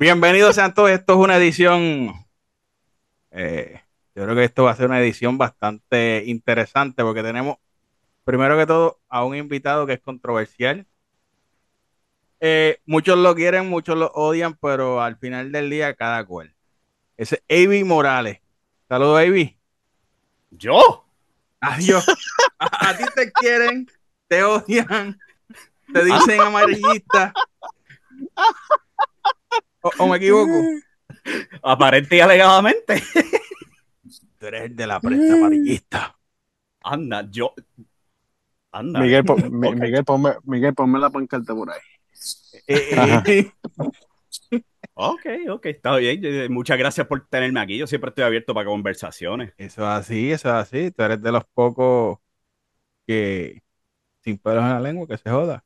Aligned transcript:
Bienvenidos 0.00 0.54
sean 0.54 0.72
todos. 0.72 0.88
Esto 0.88 1.12
es 1.12 1.18
una 1.18 1.36
edición. 1.36 2.14
eh, 3.32 3.82
yo 4.14 4.24
creo 4.24 4.34
que 4.34 4.44
esto 4.44 4.64
va 4.64 4.70
a 4.70 4.74
ser 4.74 4.86
una 4.86 4.98
edición 4.98 5.36
bastante 5.36 6.22
interesante 6.24 7.02
porque 7.02 7.22
tenemos, 7.22 7.58
primero 8.24 8.56
que 8.56 8.64
todo, 8.64 8.98
a 9.10 9.26
un 9.26 9.36
invitado 9.36 9.86
que 9.86 9.92
es 9.92 10.00
controversial. 10.00 10.86
Eh, 12.40 12.80
muchos 12.86 13.18
lo 13.18 13.34
quieren, 13.34 13.68
muchos 13.68 13.98
lo 13.98 14.06
odian, 14.14 14.54
pero 14.54 15.02
al 15.02 15.18
final 15.18 15.52
del 15.52 15.68
día, 15.68 15.92
cada 15.92 16.24
cual. 16.24 16.54
Ese 17.18 17.44
es 17.46 17.66
Avi 17.66 17.84
Morales. 17.84 18.40
Saludos, 18.88 19.20
Avi. 19.20 19.58
¿Yo? 20.50 21.04
Adiós. 21.60 22.06
A, 22.58 22.88
a 22.88 22.96
ti 22.96 23.04
te 23.14 23.30
quieren, 23.32 23.86
te 24.28 24.44
odian, 24.44 25.20
te 25.92 26.04
dicen 26.04 26.40
amarillista. 26.40 27.34
¿O, 29.82 29.90
o 29.98 30.08
me 30.08 30.16
equivoco? 30.16 30.52
Aparente 31.62 32.16
y 32.16 32.20
alegadamente. 32.20 33.02
Tú 34.38 34.46
eres 34.46 34.62
el 34.64 34.76
de 34.76 34.86
la 34.86 35.00
prensa 35.00 35.34
amarillista. 35.34 36.16
Anda, 36.82 37.28
yo. 37.30 37.52
Anda. 38.72 39.00
Miguel, 39.00 39.24
po- 39.24 39.36
Mi- 39.50 39.68
Ok. 39.68 39.76
Miguel, 39.76 40.04
ponme, 40.04 40.32
Miguel, 40.44 40.74
ponme 40.74 40.98
la 40.98 41.10
pancarta 41.10 41.54
por 41.54 41.70
ahí. 41.70 41.80
Eh, 42.66 42.96
Ajá. 42.98 43.22
eh, 43.26 43.52
Ok, 44.94 45.26
ok, 45.50 45.66
está 45.66 45.96
bien. 45.96 46.52
Muchas 46.52 46.76
gracias 46.78 47.06
por 47.06 47.26
tenerme 47.26 47.60
aquí. 47.60 47.78
Yo 47.78 47.86
siempre 47.86 48.10
estoy 48.10 48.24
abierto 48.24 48.52
para 48.52 48.66
conversaciones. 48.66 49.52
Eso 49.56 49.82
es 49.82 49.88
así, 49.88 50.30
eso 50.30 50.48
es 50.48 50.54
así. 50.54 50.90
Tú 50.90 51.02
eres 51.02 51.22
de 51.22 51.32
los 51.32 51.44
pocos 51.54 52.18
que 53.06 53.62
sin 54.22 54.38
pelos 54.38 54.62
en 54.64 54.70
la 54.70 54.80
lengua 54.80 55.06
que 55.06 55.16
se 55.18 55.30
joda. 55.30 55.64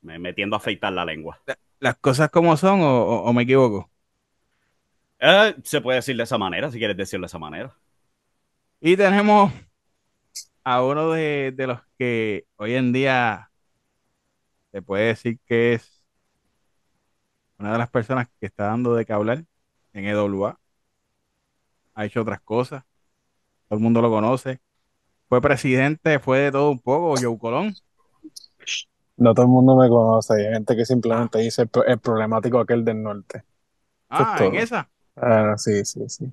Me 0.00 0.18
metiendo 0.18 0.56
a 0.56 0.58
afeitar 0.58 0.92
la 0.92 1.04
lengua. 1.04 1.38
Las 1.80 1.96
cosas 1.98 2.30
como 2.30 2.56
son 2.56 2.80
o, 2.82 2.86
o- 3.04 3.22
o 3.24 3.32
me 3.32 3.42
equivoco. 3.42 3.90
Eh, 5.20 5.56
se 5.64 5.80
puede 5.80 5.96
decir 5.96 6.16
de 6.16 6.22
esa 6.24 6.38
manera, 6.38 6.70
si 6.70 6.78
quieres 6.78 6.96
decirlo 6.96 7.24
de 7.24 7.28
esa 7.28 7.38
manera. 7.38 7.76
Y 8.80 8.96
tenemos 8.96 9.52
a 10.64 10.82
uno 10.82 11.10
de, 11.12 11.52
de 11.56 11.66
los 11.66 11.80
que 11.98 12.46
hoy 12.56 12.74
en 12.74 12.92
día 12.92 13.50
se 14.72 14.82
puede 14.82 15.06
decir 15.08 15.38
que 15.46 15.74
es 15.74 16.04
una 17.58 17.72
de 17.72 17.78
las 17.78 17.90
personas 17.90 18.28
que 18.40 18.46
está 18.46 18.64
dando 18.66 18.94
de 18.94 19.04
qué 19.06 19.12
hablar 19.12 19.44
en 19.92 20.04
EWA. 20.06 20.58
Ha 21.94 22.06
hecho 22.06 22.22
otras 22.22 22.40
cosas. 22.40 22.84
Todo 23.68 23.78
el 23.78 23.82
mundo 23.84 24.02
lo 24.02 24.10
conoce. 24.10 24.60
Fue 25.28 25.40
presidente, 25.42 26.18
fue 26.20 26.40
de 26.40 26.52
todo 26.52 26.70
un 26.72 26.80
poco, 26.80 27.16
Joe 27.20 27.38
Colón. 27.38 27.74
No 29.18 29.34
todo 29.34 29.46
el 29.46 29.50
mundo 29.50 29.76
me 29.76 29.88
conoce. 29.88 30.34
Hay 30.34 30.52
gente 30.54 30.76
que 30.76 30.84
simplemente 30.84 31.38
dice 31.38 31.62
el, 31.62 31.68
pro- 31.68 31.84
el 31.84 31.98
problemático 31.98 32.60
aquel 32.60 32.84
del 32.84 33.02
norte. 33.02 33.42
Ah, 34.08 34.38
en 34.40 34.54
esa. 34.54 34.88
Ah, 35.16 35.54
sí, 35.58 35.84
sí, 35.84 36.08
sí. 36.08 36.32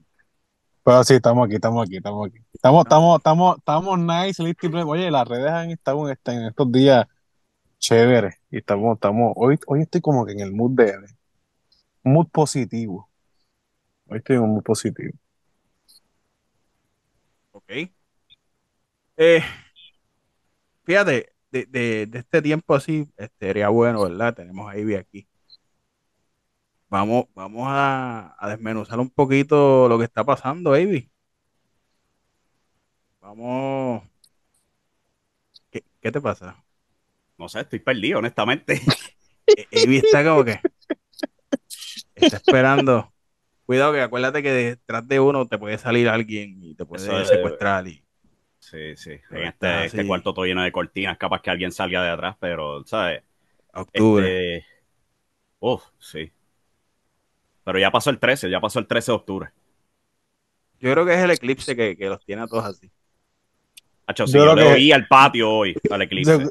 Pero 0.83 1.03
sí, 1.03 1.15
estamos 1.15 1.45
aquí, 1.45 1.55
estamos 1.55 1.85
aquí, 1.85 1.97
estamos 1.97 2.27
aquí. 2.27 2.39
Estamos, 2.53 2.85
estamos, 2.85 3.17
estamos, 3.17 3.57
estamos 3.57 3.99
nice, 3.99 4.43
listo 4.43 4.67
y 4.67 4.69
pleno. 4.69 4.87
Oye, 4.89 5.11
las 5.11 5.27
redes 5.27 5.51
han 5.51 5.71
estado 5.71 6.05
en, 6.07 6.13
este- 6.13 6.31
en 6.33 6.43
estos 6.45 6.71
días 6.71 7.07
chéveres. 7.79 8.35
Y 8.51 8.57
estamos, 8.59 8.95
estamos, 8.95 9.33
hoy, 9.35 9.59
hoy 9.67 9.81
estoy 9.83 10.01
como 10.01 10.25
que 10.25 10.33
en 10.33 10.41
el 10.41 10.53
mood 10.53 10.71
de, 10.71 10.85
de- 10.85 11.15
mood 12.03 12.27
positivo. 12.29 13.09
Hoy 14.07 14.19
estoy 14.19 14.37
en 14.37 14.43
un 14.43 14.53
mood 14.55 14.63
positivo. 14.63 15.13
Ok. 17.51 17.89
Eh, 19.17 19.43
fíjate, 20.83 21.34
de, 21.63 21.65
de- 21.79 22.05
de 22.07 22.19
este 22.19 22.41
tiempo 22.41 22.75
así, 22.75 23.07
este, 23.17 23.47
sería 23.47 23.69
bueno, 23.69 24.03
¿verdad? 24.03 24.33
Tenemos 24.35 24.69
a 24.69 24.77
Ivy 24.77 24.95
aquí. 24.95 25.27
Vamos, 26.89 27.25
vamos 27.33 27.65
a, 27.69 28.35
a 28.37 28.49
desmenuzar 28.49 28.99
un 28.99 29.09
poquito 29.09 29.87
lo 29.89 29.97
que 29.97 30.03
está 30.05 30.23
pasando, 30.23 30.77
Ivy. 30.77 31.09
Vamos. 33.21 34.03
¿Qué, 35.71 35.83
qué 36.01 36.11
te 36.11 36.21
pasa? 36.21 36.63
No 37.37 37.49
sé, 37.49 37.61
estoy 37.61 37.79
perdido, 37.79 38.19
honestamente. 38.19 38.81
E- 39.47 39.67
Ivy 39.83 39.97
está 39.97 40.23
como 40.23 40.43
que 40.43 40.59
está 42.15 42.37
esperando. 42.37 43.11
Cuidado 43.65 43.93
que 43.93 44.01
acuérdate 44.01 44.43
que 44.43 44.51
detrás 44.51 45.07
de 45.07 45.19
uno 45.19 45.47
te 45.47 45.57
puede 45.57 45.77
salir 45.77 46.07
alguien 46.07 46.61
y 46.61 46.75
te 46.75 46.85
puede 46.85 47.03
Eso 47.03 47.19
es- 47.19 47.29
secuestrar 47.29 47.87
y 47.87 48.04
Sí, 48.71 48.95
sí. 48.95 49.19
Pero 49.29 49.41
En 49.41 49.47
está 49.47 49.83
este, 49.83 49.97
este 49.97 50.07
cuarto 50.07 50.33
todo 50.33 50.45
lleno 50.45 50.63
de 50.63 50.71
cortinas, 50.71 51.17
capaz 51.17 51.41
que 51.41 51.51
alguien 51.51 51.71
salga 51.71 52.03
de 52.03 52.09
atrás, 52.09 52.35
pero, 52.39 52.83
¿sabes? 52.85 53.21
octubre. 53.73 54.25
Este... 54.25 54.65
Uf, 55.59 55.83
sí. 55.99 56.31
Pero 57.63 57.79
ya 57.79 57.91
pasó 57.91 58.09
el 58.09 58.19
13, 58.19 58.49
ya 58.49 58.59
pasó 58.59 58.79
el 58.79 58.87
13 58.87 59.11
de 59.11 59.15
octubre. 59.17 59.49
Yo 60.79 60.91
creo 60.91 61.05
que 61.05 61.13
es 61.13 61.19
el 61.19 61.31
eclipse 61.31 61.75
que, 61.75 61.95
que 61.95 62.09
los 62.09 62.23
tiene 62.25 62.43
a 62.43 62.47
todos 62.47 62.65
así. 62.65 62.91
Hacho, 64.07 64.27
sí, 64.27 64.33
Yo 64.37 64.45
yo, 64.45 64.53
creo 64.53 64.55
le 64.55 64.63
que- 64.69 64.73
oí 64.75 64.91
al 64.91 65.07
patio 65.07 65.49
hoy, 65.51 65.75
al 65.89 66.01
eclipse. 66.03 66.37
Yo, 66.37 66.49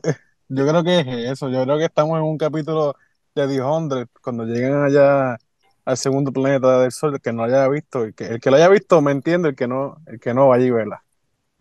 yo 0.49 0.67
creo 0.69 0.85
que 0.85 1.01
es 1.01 1.07
eso. 1.33 1.49
Yo 1.51 1.63
creo 1.65 1.79
que 1.79 1.85
estamos 1.85 2.19
en 2.19 2.25
un 2.25 2.39
capítulo 2.39 2.97
de 3.35 3.47
The 3.49 3.55
100 3.55 4.09
cuando 4.23 4.45
lleguen 4.45 4.75
allá 4.83 5.37
al 5.85 5.97
segundo 5.97 6.33
planeta 6.33 6.81
del 6.81 6.93
Sol, 6.93 7.15
el 7.15 7.21
que 7.21 7.33
no 7.33 7.45
haya 7.45 7.69
visto, 7.69 8.05
el 8.05 8.15
que, 8.15 8.27
el 8.27 8.41
que 8.41 8.51
lo 8.51 8.57
haya 8.57 8.69
visto 8.69 9.01
me 9.01 9.13
entiende, 9.13 9.51
el 9.51 9.57
que 9.57 9.69
no, 9.69 9.99
el 10.07 10.19
que 10.21 10.35
no 10.35 10.49
vaya 10.49 10.65
y 10.67 10.71
vela. 10.71 11.04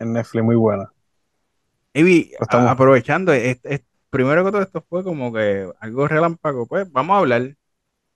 En 0.04 0.12
Netflix, 0.12 0.44
muy 0.44 0.56
buena. 0.56 0.92
Ivy, 1.94 2.32
a- 2.38 2.44
Estamos- 2.44 2.70
aprovechando, 2.70 3.32
es- 3.32 3.60
es- 3.64 3.82
primero 4.10 4.44
que 4.44 4.50
todo 4.52 4.62
esto 4.62 4.84
fue 4.88 5.02
como 5.02 5.32
que 5.32 5.68
algo 5.80 6.06
relámpago, 6.06 6.66
pues 6.66 6.90
vamos 6.92 7.14
a 7.14 7.18
hablar. 7.18 7.56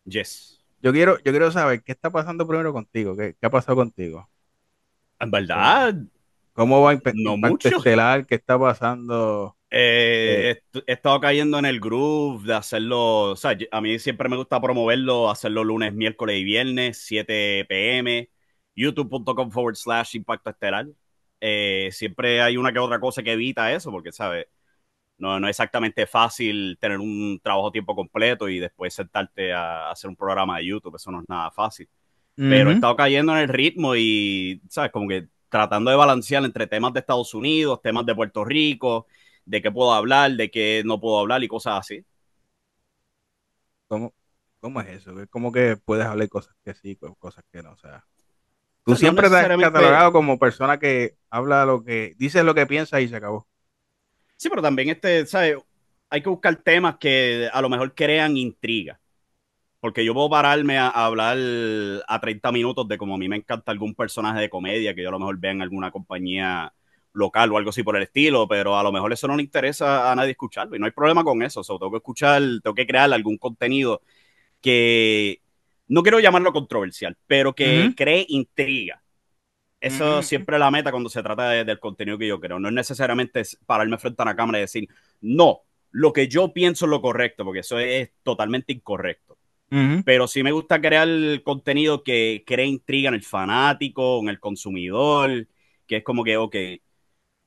Yes. 0.05 0.65
Yo 0.83 0.93
quiero, 0.93 1.17
yo 1.19 1.33
quiero 1.33 1.51
saber 1.51 1.83
qué 1.83 1.93
está 1.93 2.11
pasando 2.11 2.47
primero 2.47 2.73
contigo, 2.73 3.17
qué, 3.17 3.35
qué 3.41 3.47
ha 3.47 3.51
pasado 3.51 3.77
contigo. 3.77 4.29
En 5.19 5.31
verdad, 5.31 5.95
¿Cómo 6.53 6.83
va 6.83 6.93
Impe- 6.93 7.13
No 7.15 7.35
Impacto 7.35 7.69
mucho. 7.69 7.77
Estelar? 7.79 8.27
¿Qué 8.27 8.35
está 8.35 8.59
pasando? 8.59 9.55
eh, 9.71 10.57
est- 10.73 10.85
he 10.89 10.93
estado 10.93 11.21
cayendo 11.21 11.57
en 11.59 11.67
el 11.67 11.79
groove 11.79 12.45
de 12.47 12.55
hacerlo. 12.55 13.31
O 13.33 13.37
sea, 13.37 13.53
yo- 13.53 13.67
a 13.71 13.81
mí 13.81 13.99
siempre 13.99 14.29
me 14.29 14.37
gusta 14.37 14.61
promoverlo, 14.61 15.31
hacerlo 15.31 15.63
lunes, 15.63 15.93
miércoles 15.95 16.37
y 16.39 16.43
viernes, 16.45 16.99
7 16.99 17.65
pm, 17.69 18.29
youtube.com 18.75 19.51
forward 19.53 19.77
slash 19.77 20.17
impacto 20.17 20.51
estelar. 20.51 20.87
Eh, 21.41 21.91
siempre 21.93 22.43
hay 22.43 22.57
una 22.57 22.73
que 22.73 22.79
otra 22.81 23.01
cosa 23.01 23.23
que 23.23 23.33
evita 23.33 23.73
eso, 23.73 23.91
porque, 23.91 24.13
¿sabes? 24.13 24.47
No, 25.19 25.41
no 25.41 25.49
es 25.49 25.53
exactamente 25.53 26.07
fácil 26.07 26.79
tener 26.81 26.99
un 27.01 27.41
trabajo 27.43 27.69
a 27.69 27.73
tiempo 27.73 27.95
completo 27.97 28.49
y 28.49 28.59
después 28.61 28.95
sentarte 28.95 29.53
a 29.53 29.91
hacer 29.91 30.11
un 30.11 30.17
programa 30.17 30.59
de 30.59 30.67
YouTube. 30.67 30.97
Eso 30.97 31.11
no 31.13 31.21
es 31.23 31.29
nada 31.29 31.51
fácil. 31.51 31.89
pero 32.47 32.71
he 32.71 32.75
estado 32.75 32.97
cayendo 32.97 33.33
en 33.35 33.39
el 33.41 33.49
ritmo 33.49 33.97
y, 33.97 34.63
¿sabes? 34.71 34.93
Como 34.93 35.09
que 35.09 35.29
tratando 35.51 35.91
de 35.91 35.97
balancear 35.97 36.45
entre 36.45 36.67
temas 36.67 36.93
de 36.95 37.01
Estados 37.01 37.35
Unidos, 37.35 37.81
temas 37.83 38.07
de 38.07 38.15
Puerto 38.15 38.45
Rico, 38.45 39.07
de 39.47 39.63
qué 39.63 39.71
puedo 39.73 39.93
hablar, 39.95 40.33
de 40.33 40.51
qué 40.51 40.83
no 40.87 41.01
puedo 41.01 41.19
hablar 41.21 41.43
y 41.45 41.49
cosas 41.49 41.81
así. 41.81 42.05
¿Cómo, 43.87 44.15
cómo 44.61 44.81
es 44.81 44.89
eso? 44.89 45.21
Es 45.21 45.29
como 45.29 45.53
que 45.53 45.77
puedes 45.77 46.07
hablar 46.07 46.29
cosas 46.29 46.55
que 46.65 46.75
sí, 46.75 46.97
co- 46.97 47.15
cosas 47.17 47.45
que 47.53 47.63
no. 47.63 47.73
O 47.73 47.77
sea, 47.79 48.07
tú 48.85 48.93
no 48.93 48.97
siempre 48.97 49.29
te 49.29 49.37
has 49.37 49.47
catalogado 49.47 50.13
como 50.13 50.39
persona 50.39 50.79
que 50.79 51.17
habla 51.31 51.65
lo 51.65 51.85
que, 51.85 52.15
dice 52.19 52.43
lo 52.43 52.55
que 52.55 52.67
piensa 52.67 53.01
y 53.01 53.09
se 53.09 53.17
acabó. 53.17 53.47
Sí, 54.37 54.49
pero 54.49 54.63
también 54.63 54.89
este, 54.89 55.27
¿sabes? 55.27 55.57
Hay 56.11 56.23
que 56.23 56.29
buscar 56.29 56.57
temas 56.57 56.97
que 56.97 57.49
a 57.53 57.61
lo 57.61 57.69
mejor 57.69 57.95
crean 57.95 58.37
intriga. 58.37 59.01
Porque 59.81 60.05
yo 60.05 60.13
puedo 60.13 60.29
pararme 60.29 60.77
a, 60.77 60.89
a 60.89 61.07
hablar 61.07 61.39
a 62.09 62.21
30 62.21 62.51
minutos 62.51 62.89
de 62.89 62.99
como 62.99 63.15
a 63.15 63.19
mí 63.19 63.29
me 63.29 63.37
encanta 63.37 63.71
algún 63.71 63.95
personaje 63.95 64.41
de 64.41 64.51
comedia 64.51 64.95
que 64.95 65.03
yo 65.03 65.09
a 65.09 65.13
lo 65.13 65.21
mejor 65.21 65.39
vea 65.39 65.53
en 65.53 65.63
alguna 65.63 65.93
compañía 65.93 66.73
local 67.13 67.53
o 67.53 67.59
algo 67.59 67.71
así 67.71 67.83
por 67.83 67.97
el 67.97 68.05
estilo, 68.05 68.49
pero 68.49 68.79
a 68.79 68.83
lo 68.83 68.93
mejor 68.93 69.13
eso 69.13 69.29
no 69.29 69.37
le 69.37 69.43
interesa 69.43 70.11
a 70.11 70.15
nadie 70.17 70.33
escucharlo 70.33 70.77
y 70.77 70.79
no 70.79 70.87
hay 70.87 70.93
problema 70.93 71.25
con 71.25 71.43
eso. 71.43 71.61
O 71.61 71.65
sea, 71.65 71.77
tengo 71.79 71.91
que 71.91 71.99
escuchar, 71.99 72.43
tengo 72.63 72.75
que 72.75 72.87
crear 72.87 73.13
algún 73.13 73.37
contenido 73.39 74.03
que 74.61 75.43
no 75.89 76.03
quiero 76.03 76.21
llamarlo 76.21 76.53
controversial, 76.53 77.17
pero 77.27 77.55
que 77.55 77.93
cree 77.97 78.27
intriga. 78.29 79.03
Eso 79.81 80.23
siempre 80.23 80.57
es 80.57 80.61
la 80.61 80.71
meta 80.71 80.91
cuando 80.91 81.09
se 81.11 81.23
trata 81.23 81.51
de- 81.51 81.65
del 81.65 81.79
contenido 81.81 82.19
que 82.19 82.27
yo 82.27 82.41
creo. 82.41 82.59
No 82.59 82.69
es 82.69 82.75
necesariamente 82.75 83.41
es 83.41 83.57
pararme 83.67 83.99
frente 83.99 84.23
a 84.23 84.25
una 84.25 84.37
cámara 84.37 84.59
y 84.59 84.63
decir, 84.63 84.89
no, 85.21 85.63
lo 85.93 86.13
que 86.13 86.29
yo 86.29 86.53
pienso 86.53 86.87
es 86.87 86.91
lo 86.91 87.01
correcto, 87.01 87.45
porque 87.45 87.61
eso 87.61 87.79
es 87.79 88.11
totalmente 88.25 88.73
incorrecto. 88.73 89.39
Pero 90.05 90.29
sí 90.29 90.43
me 90.43 90.53
gusta 90.53 90.81
crear 90.81 91.09
contenido 91.45 92.05
que 92.05 92.45
cree 92.47 92.67
intriga 92.67 93.09
en 93.09 93.15
el 93.17 93.25
fanático, 93.25 94.21
en 94.21 94.29
el 94.31 94.41
consumidor, 94.41 95.49
que 95.87 95.99
es 95.99 96.05
como 96.05 96.25
que, 96.25 96.37
ok, 96.39 96.57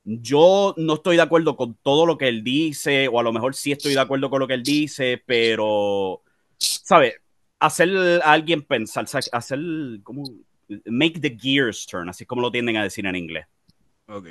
yo 0.03 0.73
no 0.77 0.95
estoy 0.95 1.15
de 1.15 1.21
acuerdo 1.21 1.55
con 1.55 1.75
todo 1.75 2.05
lo 2.05 2.17
que 2.17 2.27
él 2.27 2.43
dice, 2.43 3.07
o 3.07 3.19
a 3.19 3.23
lo 3.23 3.33
mejor 3.33 3.55
sí 3.55 3.71
estoy 3.71 3.93
de 3.93 3.99
acuerdo 4.01 4.29
con 4.29 4.39
lo 4.39 4.47
que 4.47 4.55
él 4.55 4.65
dice, 4.65 5.21
pero, 5.25 6.23
¿sabes? 6.83 7.20
Hacer 7.61 7.89
a 8.23 8.31
alguien 8.31 8.61
pensar, 8.63 9.05
hacer 9.31 9.59
como 10.03 10.23
make 10.85 11.19
the 11.19 11.37
gears 11.39 11.85
turn, 11.85 12.09
así 12.09 12.23
es 12.23 12.27
como 12.27 12.41
lo 12.41 12.51
tienden 12.51 12.75
a 12.77 12.83
decir 12.83 13.05
en 13.05 13.15
inglés. 13.15 13.45
Ok. 14.07 14.27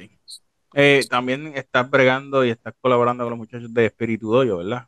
Eh, 0.75 1.00
también 1.09 1.53
estás 1.56 1.88
bregando 1.88 2.44
y 2.44 2.50
estás 2.50 2.75
colaborando 2.81 3.25
con 3.25 3.31
los 3.31 3.38
muchachos 3.38 3.73
de 3.73 3.87
Espíritu 3.87 4.31
Doyo, 4.32 4.59
¿verdad? 4.59 4.87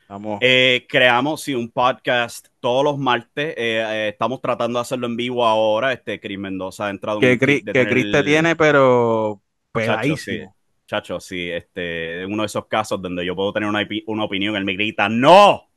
Estamos, 0.00 0.38
Eh, 0.42 0.86
creamos 0.88 1.40
sí, 1.42 1.54
un 1.54 1.70
podcast 1.70 2.48
todos 2.60 2.84
los 2.84 2.98
martes. 2.98 3.54
eh, 3.56 4.08
estamos 4.12 4.40
tratando 4.42 4.78
de 4.78 4.82
hacerlo 4.82 5.06
en 5.06 5.16
vivo 5.16 5.46
ahora. 5.46 5.92
Este 5.92 6.20
Chris 6.20 6.38
Mendoza 6.38 6.86
ha 6.86 6.90
entrado 6.90 7.18
en 7.18 7.20
que 7.22 7.32
un 7.32 7.38
Chris, 7.38 7.64
te 7.64 7.80
el- 7.80 8.24
tiene, 8.24 8.54
pero 8.56 9.40
Chacho, 9.72 9.86
peladísimo. 9.86 10.46
sí. 10.46 10.60
Chacho, 10.86 11.18
sí, 11.20 11.48
este, 11.48 12.26
uno 12.26 12.42
de 12.42 12.46
esos 12.46 12.66
casos 12.66 13.00
donde 13.00 13.24
yo 13.24 13.34
puedo 13.34 13.52
tener 13.52 13.68
una, 13.68 13.86
una 14.06 14.24
opinión, 14.24 14.54
él 14.56 14.64
me 14.64 14.74
grita, 14.74 15.08
¡No! 15.08 15.70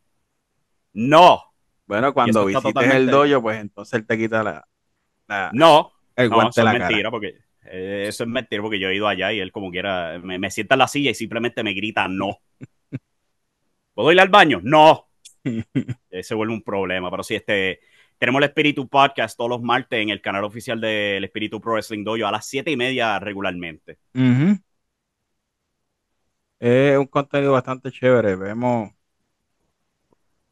¡No! 0.93 1.46
Bueno, 1.87 2.13
cuando 2.13 2.45
visites 2.45 2.65
el 2.65 2.73
totalmente- 2.73 3.11
dojo, 3.11 3.41
pues 3.41 3.59
entonces 3.61 3.93
él 3.99 4.05
te 4.05 4.17
quita 4.17 4.43
la, 4.43 4.67
la- 5.27 5.49
¡No! 5.53 5.93
el 6.15 6.29
No, 6.29 6.49
eso 6.49 6.63
la 6.63 6.71
es 6.73 6.77
cara. 6.77 6.87
mentira, 6.89 7.09
porque 7.11 7.35
eh, 7.65 8.05
eso 8.07 8.23
es 8.23 8.29
mentira, 8.29 8.61
porque 8.61 8.79
yo 8.79 8.89
he 8.89 8.95
ido 8.95 9.07
allá 9.07 9.31
y 9.33 9.39
él 9.39 9.51
como 9.51 9.71
quiera 9.71 10.19
me, 10.21 10.37
me 10.37 10.51
sienta 10.51 10.75
en 10.75 10.79
la 10.79 10.87
silla 10.87 11.11
y 11.11 11.15
simplemente 11.15 11.63
me 11.63 11.73
grita 11.73 12.07
no. 12.07 12.37
¿Puedo 13.93 14.11
ir 14.11 14.19
al 14.19 14.29
baño? 14.29 14.59
No. 14.63 15.07
Se 16.21 16.35
vuelve 16.35 16.53
un 16.53 16.61
problema, 16.63 17.09
pero 17.09 17.23
sí, 17.23 17.35
este, 17.35 17.79
tenemos 18.17 18.39
el 18.41 18.49
Espíritu 18.49 18.87
Podcast 18.87 19.37
todos 19.37 19.49
los 19.49 19.61
martes 19.61 19.99
en 20.01 20.09
el 20.09 20.21
canal 20.21 20.43
oficial 20.43 20.81
del 20.81 21.23
Espíritu 21.23 21.61
Pro 21.61 21.73
Wrestling 21.73 22.03
Dojo 22.03 22.27
a 22.27 22.31
las 22.31 22.45
siete 22.45 22.69
y 22.71 22.75
media 22.77 23.17
regularmente. 23.19 23.97
Es 26.59 26.97
un 26.97 27.05
contenido 27.07 27.53
bastante 27.53 27.91
chévere. 27.91 28.35
Vemos, 28.35 28.91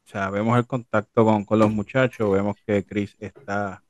o 0.06 0.08
sea, 0.08 0.30
vemos 0.30 0.56
el 0.58 0.66
contacto 0.66 1.24
con, 1.24 1.44
con 1.44 1.58
los 1.58 1.70
muchachos, 1.70 2.32
vemos 2.32 2.56
que 2.66 2.84
Chris 2.84 3.16
está 3.18 3.82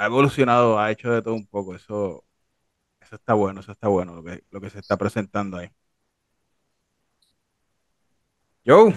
ha 0.00 0.06
evolucionado, 0.06 0.78
ha 0.78 0.90
hecho 0.90 1.12
de 1.12 1.20
todo 1.20 1.34
un 1.34 1.46
poco. 1.46 1.74
Eso, 1.74 2.24
eso 3.00 3.16
está 3.16 3.34
bueno, 3.34 3.60
eso 3.60 3.72
está 3.72 3.88
bueno 3.88 4.14
lo 4.14 4.24
que, 4.24 4.42
lo 4.50 4.60
que 4.60 4.70
se 4.70 4.78
está 4.78 4.96
presentando 4.96 5.58
ahí. 5.58 5.70
Joe, 8.64 8.94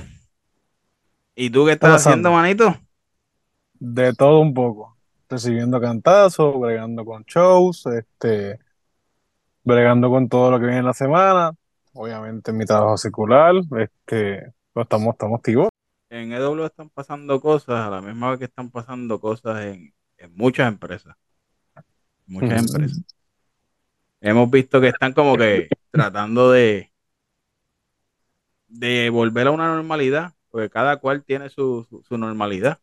¿y 1.36 1.50
tú 1.50 1.66
qué 1.66 1.74
estás 1.74 1.92
pasando? 1.92 2.30
haciendo, 2.30 2.32
manito? 2.32 2.82
De 3.74 4.14
todo 4.14 4.40
un 4.40 4.54
poco. 4.54 4.96
Recibiendo 5.28 5.82
cantazos, 5.82 6.58
bregando 6.58 7.04
con 7.04 7.24
shows, 7.24 7.86
este, 7.88 8.60
bregando 9.64 10.10
con 10.10 10.30
todo 10.30 10.52
lo 10.52 10.60
que 10.60 10.68
viene 10.68 10.80
en 10.80 10.86
la 10.86 10.94
semana. 10.94 11.52
Obviamente 11.92 12.52
en 12.52 12.58
mi 12.58 12.66
trabajo 12.66 12.98
circular, 12.98 13.56
este, 13.78 14.54
estamos, 14.82 15.14
estamos 15.14 15.38
activos. 15.38 15.70
En 16.10 16.32
EW 16.32 16.66
están 16.66 16.90
pasando 16.90 17.40
cosas 17.42 17.88
a 17.88 17.90
la 17.90 18.02
misma 18.02 18.32
vez 18.32 18.40
que 18.40 18.46
están 18.46 18.70
pasando 18.70 19.20
cosas 19.20 19.66
en, 19.66 19.94
en 20.18 20.36
muchas 20.36 20.68
empresas. 20.68 21.16
Muchas 22.26 22.66
empresas. 22.66 23.04
Hemos 24.22 24.50
visto 24.50 24.80
que 24.80 24.88
están 24.88 25.14
como 25.14 25.36
que 25.36 25.68
tratando 25.92 26.52
de, 26.52 26.92
de 28.68 29.10
volver 29.10 29.48
a 29.48 29.52
una 29.52 29.68
normalidad, 29.76 30.34
porque 30.50 30.70
cada 30.70 30.98
cual 30.98 31.24
tiene 31.24 31.50
su, 31.50 31.86
su, 31.90 32.04
su 32.04 32.18
normalidad. 32.18 32.80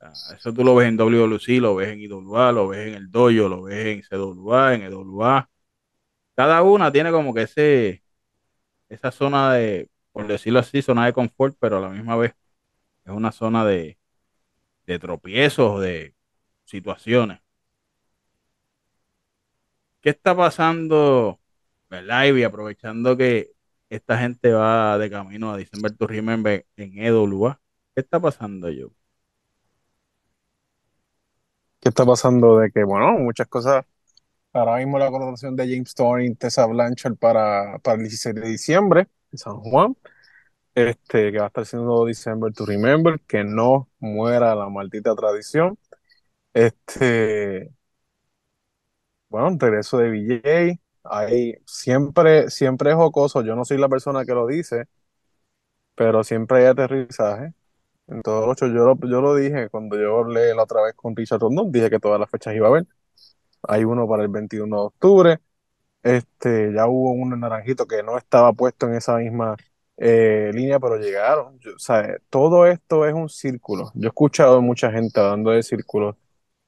Ah, 0.00 0.12
Eso 0.36 0.52
tú 0.52 0.64
lo 0.64 0.74
ves 0.74 0.88
en 0.88 0.96
WWC, 0.96 1.60
lo 1.60 1.76
ves 1.76 1.88
en 1.88 2.00
IWA, 2.00 2.52
lo 2.52 2.68
ves 2.68 2.88
en 2.88 2.94
el 2.94 3.10
dojo, 3.10 3.48
lo 3.48 3.62
ves 3.62 3.86
en 3.86 4.02
CWA, 4.02 4.74
en 4.74 4.82
EWA. 4.82 5.48
Cada 6.34 6.62
una 6.62 6.92
tiene 6.92 7.10
como 7.10 7.32
que 7.32 7.42
ese, 7.42 8.02
esa 8.88 9.10
zona 9.10 9.54
de, 9.54 9.88
por 10.14 10.28
decirlo 10.28 10.60
así, 10.60 10.80
zona 10.82 11.06
de 11.06 11.12
confort, 11.12 11.56
pero 11.60 11.78
a 11.78 11.80
la 11.80 11.88
misma 11.90 12.16
vez 12.16 12.34
es 13.06 13.12
una 13.12 13.32
zona 13.32 13.64
de, 13.66 13.98
de 14.86 14.98
tropiezos, 15.00 15.80
de 15.82 16.14
situaciones. 16.64 17.40
¿Qué 20.00 20.10
está 20.10 20.36
pasando, 20.36 21.40
verdad, 21.90 22.24
Ivy? 22.26 22.44
Aprovechando 22.44 23.16
que 23.16 23.52
esta 23.90 24.18
gente 24.18 24.52
va 24.52 24.98
de 24.98 25.10
camino 25.10 25.52
a 25.52 25.56
December 25.56 25.92
to 25.96 26.06
Remember 26.06 26.64
en 26.76 26.98
EWA. 26.98 27.60
¿Qué 27.94 28.02
está 28.02 28.20
pasando, 28.20 28.70
yo? 28.70 28.90
¿Qué 31.80 31.88
está 31.88 32.06
pasando? 32.06 32.58
De 32.58 32.70
que, 32.70 32.84
bueno, 32.84 33.12
muchas 33.18 33.48
cosas. 33.48 33.84
Ahora 34.52 34.76
mismo 34.78 34.98
la 34.98 35.10
colaboración 35.10 35.56
de 35.56 35.64
James 35.64 35.88
Storm 35.88 36.22
y 36.22 36.34
Tessa 36.36 36.66
Blanchard 36.66 37.16
para, 37.16 37.78
para 37.80 37.96
el 37.96 38.02
16 38.02 38.34
de 38.36 38.48
diciembre 38.48 39.08
San 39.38 39.56
Juan. 39.60 39.96
Este, 40.74 41.32
que 41.32 41.38
va 41.38 41.44
a 41.46 41.48
estar 41.48 41.66
siendo 41.66 42.04
December 42.06 42.52
to 42.52 42.66
Remember, 42.66 43.20
que 43.28 43.44
no 43.44 43.90
muera 44.00 44.54
la 44.56 44.68
maldita 44.70 45.14
tradición. 45.16 45.78
Este, 46.54 47.72
bueno, 49.28 49.56
regreso 49.58 49.98
de 49.98 50.10
BJ. 50.10 50.80
Ahí 51.04 51.54
siempre, 51.66 52.50
siempre 52.50 52.90
es 52.90 52.96
jocoso. 52.96 53.42
Yo 53.42 53.54
no 53.56 53.64
soy 53.64 53.78
la 53.78 53.88
persona 53.88 54.24
que 54.24 54.32
lo 54.32 54.46
dice, 54.46 54.86
pero 55.94 56.24
siempre 56.24 56.58
hay 56.58 56.64
aterrizaje. 56.66 57.52
En 58.08 58.22
todos 58.22 58.46
los 58.48 58.56
shows, 58.58 58.72
yo 58.74 58.84
lo, 58.86 58.96
yo 59.08 59.20
lo 59.22 59.34
dije 59.36 59.68
cuando 59.70 59.98
yo 60.00 60.18
hablé 60.20 60.54
la 60.54 60.64
otra 60.64 60.82
vez 60.82 60.94
con 60.94 61.16
Richard 61.16 61.40
Rondón, 61.40 61.72
dije 61.72 61.90
que 61.90 62.00
todas 62.00 62.20
las 62.20 62.30
fechas 62.30 62.54
iba 62.54 62.66
a 62.68 62.70
haber. 62.70 62.86
Hay 63.64 63.84
uno 63.84 64.08
para 64.08 64.22
el 64.24 64.28
21 64.30 64.76
de 64.78 64.82
octubre. 64.84 65.40
Este, 66.04 66.72
ya 66.74 66.86
hubo 66.86 67.12
en 67.14 67.40
Naranjito 67.40 67.86
que 67.86 68.02
no 68.02 68.18
estaba 68.18 68.52
puesto 68.52 68.86
en 68.86 68.94
esa 68.94 69.16
misma 69.16 69.56
eh, 69.96 70.50
línea, 70.54 70.78
pero 70.78 70.98
llegaron. 70.98 71.58
O 71.74 71.78
sea, 71.78 72.18
todo 72.30 72.66
esto 72.66 73.06
es 73.06 73.14
un 73.14 73.28
círculo. 73.30 73.90
Yo 73.94 74.06
he 74.06 74.08
escuchado 74.08 74.60
mucha 74.62 74.92
gente 74.92 75.20
hablando 75.20 75.50
de 75.52 75.62
círculos, 75.62 76.16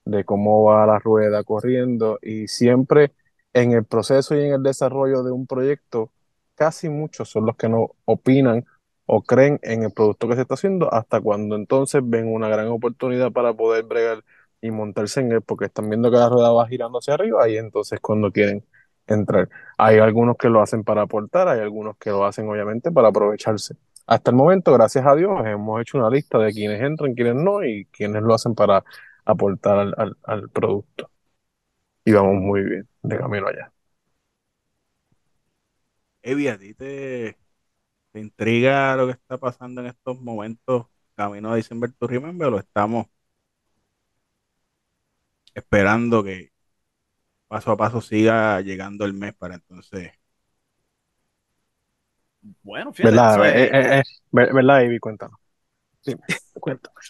de 0.04 0.24
cómo 0.24 0.64
va 0.64 0.86
la 0.86 0.98
rueda 0.98 1.44
corriendo, 1.44 2.18
y 2.22 2.48
siempre 2.48 3.12
en 3.52 3.72
el 3.72 3.84
proceso 3.84 4.34
y 4.34 4.44
en 4.44 4.54
el 4.54 4.62
desarrollo 4.62 5.22
de 5.22 5.32
un 5.32 5.46
proyecto, 5.46 6.12
casi 6.54 6.88
muchos 6.88 7.28
son 7.30 7.46
los 7.46 7.56
que 7.56 7.68
no 7.68 7.90
opinan 8.06 8.64
o 9.06 9.22
creen 9.22 9.58
en 9.62 9.82
el 9.84 9.92
producto 9.92 10.28
que 10.28 10.36
se 10.36 10.42
está 10.42 10.54
haciendo 10.54 10.92
hasta 10.92 11.20
cuando 11.20 11.56
entonces 11.56 12.02
ven 12.04 12.28
una 12.32 12.48
gran 12.48 12.68
oportunidad 12.68 13.32
para 13.32 13.54
poder 13.54 13.84
bregar 13.84 14.24
y 14.60 14.70
montarse 14.70 15.20
en 15.20 15.32
él 15.32 15.42
porque 15.42 15.66
están 15.66 15.88
viendo 15.88 16.10
que 16.10 16.16
la 16.16 16.28
rueda 16.28 16.52
va 16.52 16.66
girando 16.68 16.98
hacia 16.98 17.14
arriba 17.14 17.48
y 17.48 17.56
entonces 17.58 18.00
cuando 18.00 18.32
quieren 18.32 18.64
entrar. 19.14 19.48
Hay 19.78 19.98
algunos 19.98 20.36
que 20.36 20.48
lo 20.48 20.62
hacen 20.62 20.84
para 20.84 21.02
aportar, 21.02 21.48
hay 21.48 21.60
algunos 21.60 21.96
que 21.98 22.10
lo 22.10 22.24
hacen 22.24 22.48
obviamente 22.48 22.90
para 22.92 23.08
aprovecharse. 23.08 23.76
Hasta 24.06 24.30
el 24.30 24.36
momento, 24.36 24.72
gracias 24.72 25.06
a 25.06 25.14
Dios, 25.16 25.32
hemos 25.46 25.80
hecho 25.80 25.98
una 25.98 26.10
lista 26.10 26.38
de 26.38 26.52
quienes 26.52 26.80
entran, 26.82 27.14
quienes 27.14 27.34
no 27.36 27.64
y 27.64 27.86
quienes 27.86 28.22
lo 28.22 28.34
hacen 28.34 28.54
para 28.54 28.84
aportar 29.24 29.78
al, 29.78 29.94
al- 29.96 30.16
al 30.24 30.48
producto. 30.50 31.10
Y 32.04 32.12
vamos 32.12 32.36
muy 32.36 32.62
bien 32.62 32.88
de 33.02 33.18
camino 33.18 33.48
allá. 33.48 33.72
Evi, 36.22 36.48
¿a 36.48 36.58
ti 36.58 36.75
te, 36.75 37.38
te 38.12 38.20
intriga 38.20 38.96
lo 38.96 39.06
que 39.06 39.12
está 39.14 39.38
pasando 39.38 39.80
en 39.82 39.88
estos 39.88 40.20
momentos 40.20 40.86
camino 41.16 41.52
a 41.52 41.56
December 41.56 41.92
to 41.94 42.06
Remember 42.08 42.48
o 42.54 42.58
estamos 42.60 43.06
esperando 45.54 46.22
que 46.22 46.52
paso 47.48 47.72
a 47.72 47.76
paso 47.76 48.00
siga 48.00 48.60
llegando 48.60 49.04
el 49.04 49.14
mes 49.14 49.34
para 49.34 49.54
entonces 49.56 50.12
Bueno, 52.62 52.92
fíjate, 52.92 53.18
¿Verdad? 53.18 53.28
¿sabes? 53.28 53.54
Eh, 53.56 53.70
eh, 53.72 53.98
eh, 54.00 54.02
ver- 54.30 54.52
¿Verdad, 54.52 54.82
Ivy? 54.82 54.98
Cuéntanos. 55.00 55.38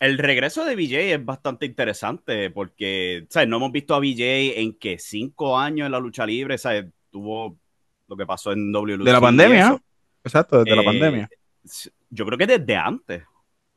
El 0.01 0.19
regreso 0.19 0.65
de 0.65 0.77
BJ 0.77 1.15
es 1.15 1.25
bastante 1.25 1.67
interesante 1.67 2.51
porque, 2.51 3.27
¿sabes? 3.31 3.49
No 3.49 3.57
hemos 3.57 3.73
visto 3.73 3.95
a 3.95 3.99
BJ 4.01 4.61
en 4.61 4.75
que 4.79 4.99
cinco 4.99 5.59
años 5.59 5.87
en 5.87 5.93
la 5.93 6.01
lucha 6.01 6.27
libre, 6.27 6.59
¿sabes? 6.59 6.87
Tuvo 7.11 7.59
lo 8.09 8.17
que 8.17 8.27
pasó 8.27 8.53
en 8.53 8.73
WLC. 8.73 9.07
de 9.07 9.13
la 9.13 9.21
pandemia. 9.21 9.81
Exacto, 10.25 10.59
desde 10.61 10.77
la 10.77 10.83
Eh, 10.83 10.85
pandemia. 10.85 11.31
Yo 12.11 12.25
creo 12.27 12.39
que 12.39 12.47
desde 12.47 12.77
antes, 12.77 13.25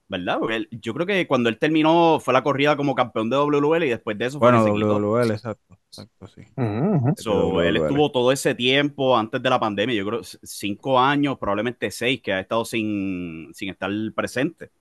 ¿verdad? 0.10 0.40
Porque 0.40 0.58
él- 0.58 0.70
yo 0.72 0.94
creo 0.96 1.08
que 1.08 1.28
cuando 1.28 1.50
él 1.50 1.60
terminó 1.60 2.20
fue 2.22 2.34
la 2.36 2.44
corrida 2.44 2.78
como 2.78 2.96
campeón 2.96 3.30
de 3.32 3.38
WL 3.38 3.88
y 3.88 3.90
después 3.92 4.18
de 4.20 4.28
eso 4.28 4.42
fue 4.42 4.52
Bueno, 4.52 4.74
quitó. 4.74 5.04
WWL, 5.04 5.34
exacto, 5.34 5.78
exacto, 5.90 6.28
sí. 6.28 6.42
Ujú, 6.58 6.96
ujú. 6.96 7.16
So, 7.16 7.62
él 7.62 7.76
WL. 7.76 7.78
estuvo 7.78 8.12
todo 8.12 8.32
ese 8.32 8.56
tiempo 8.56 9.18
antes 9.18 9.42
de 9.42 9.50
la 9.50 9.60
pandemia, 9.60 9.96
yo 9.96 10.06
creo 10.06 10.22
cinco 10.24 11.00
años, 11.00 11.38
probablemente 11.38 11.92
seis, 11.92 12.22
que 12.22 12.32
ha 12.34 12.40
estado 12.40 12.64
sin, 12.66 13.50
sin 13.54 13.70
estar 13.70 13.92
presente. 14.16 14.72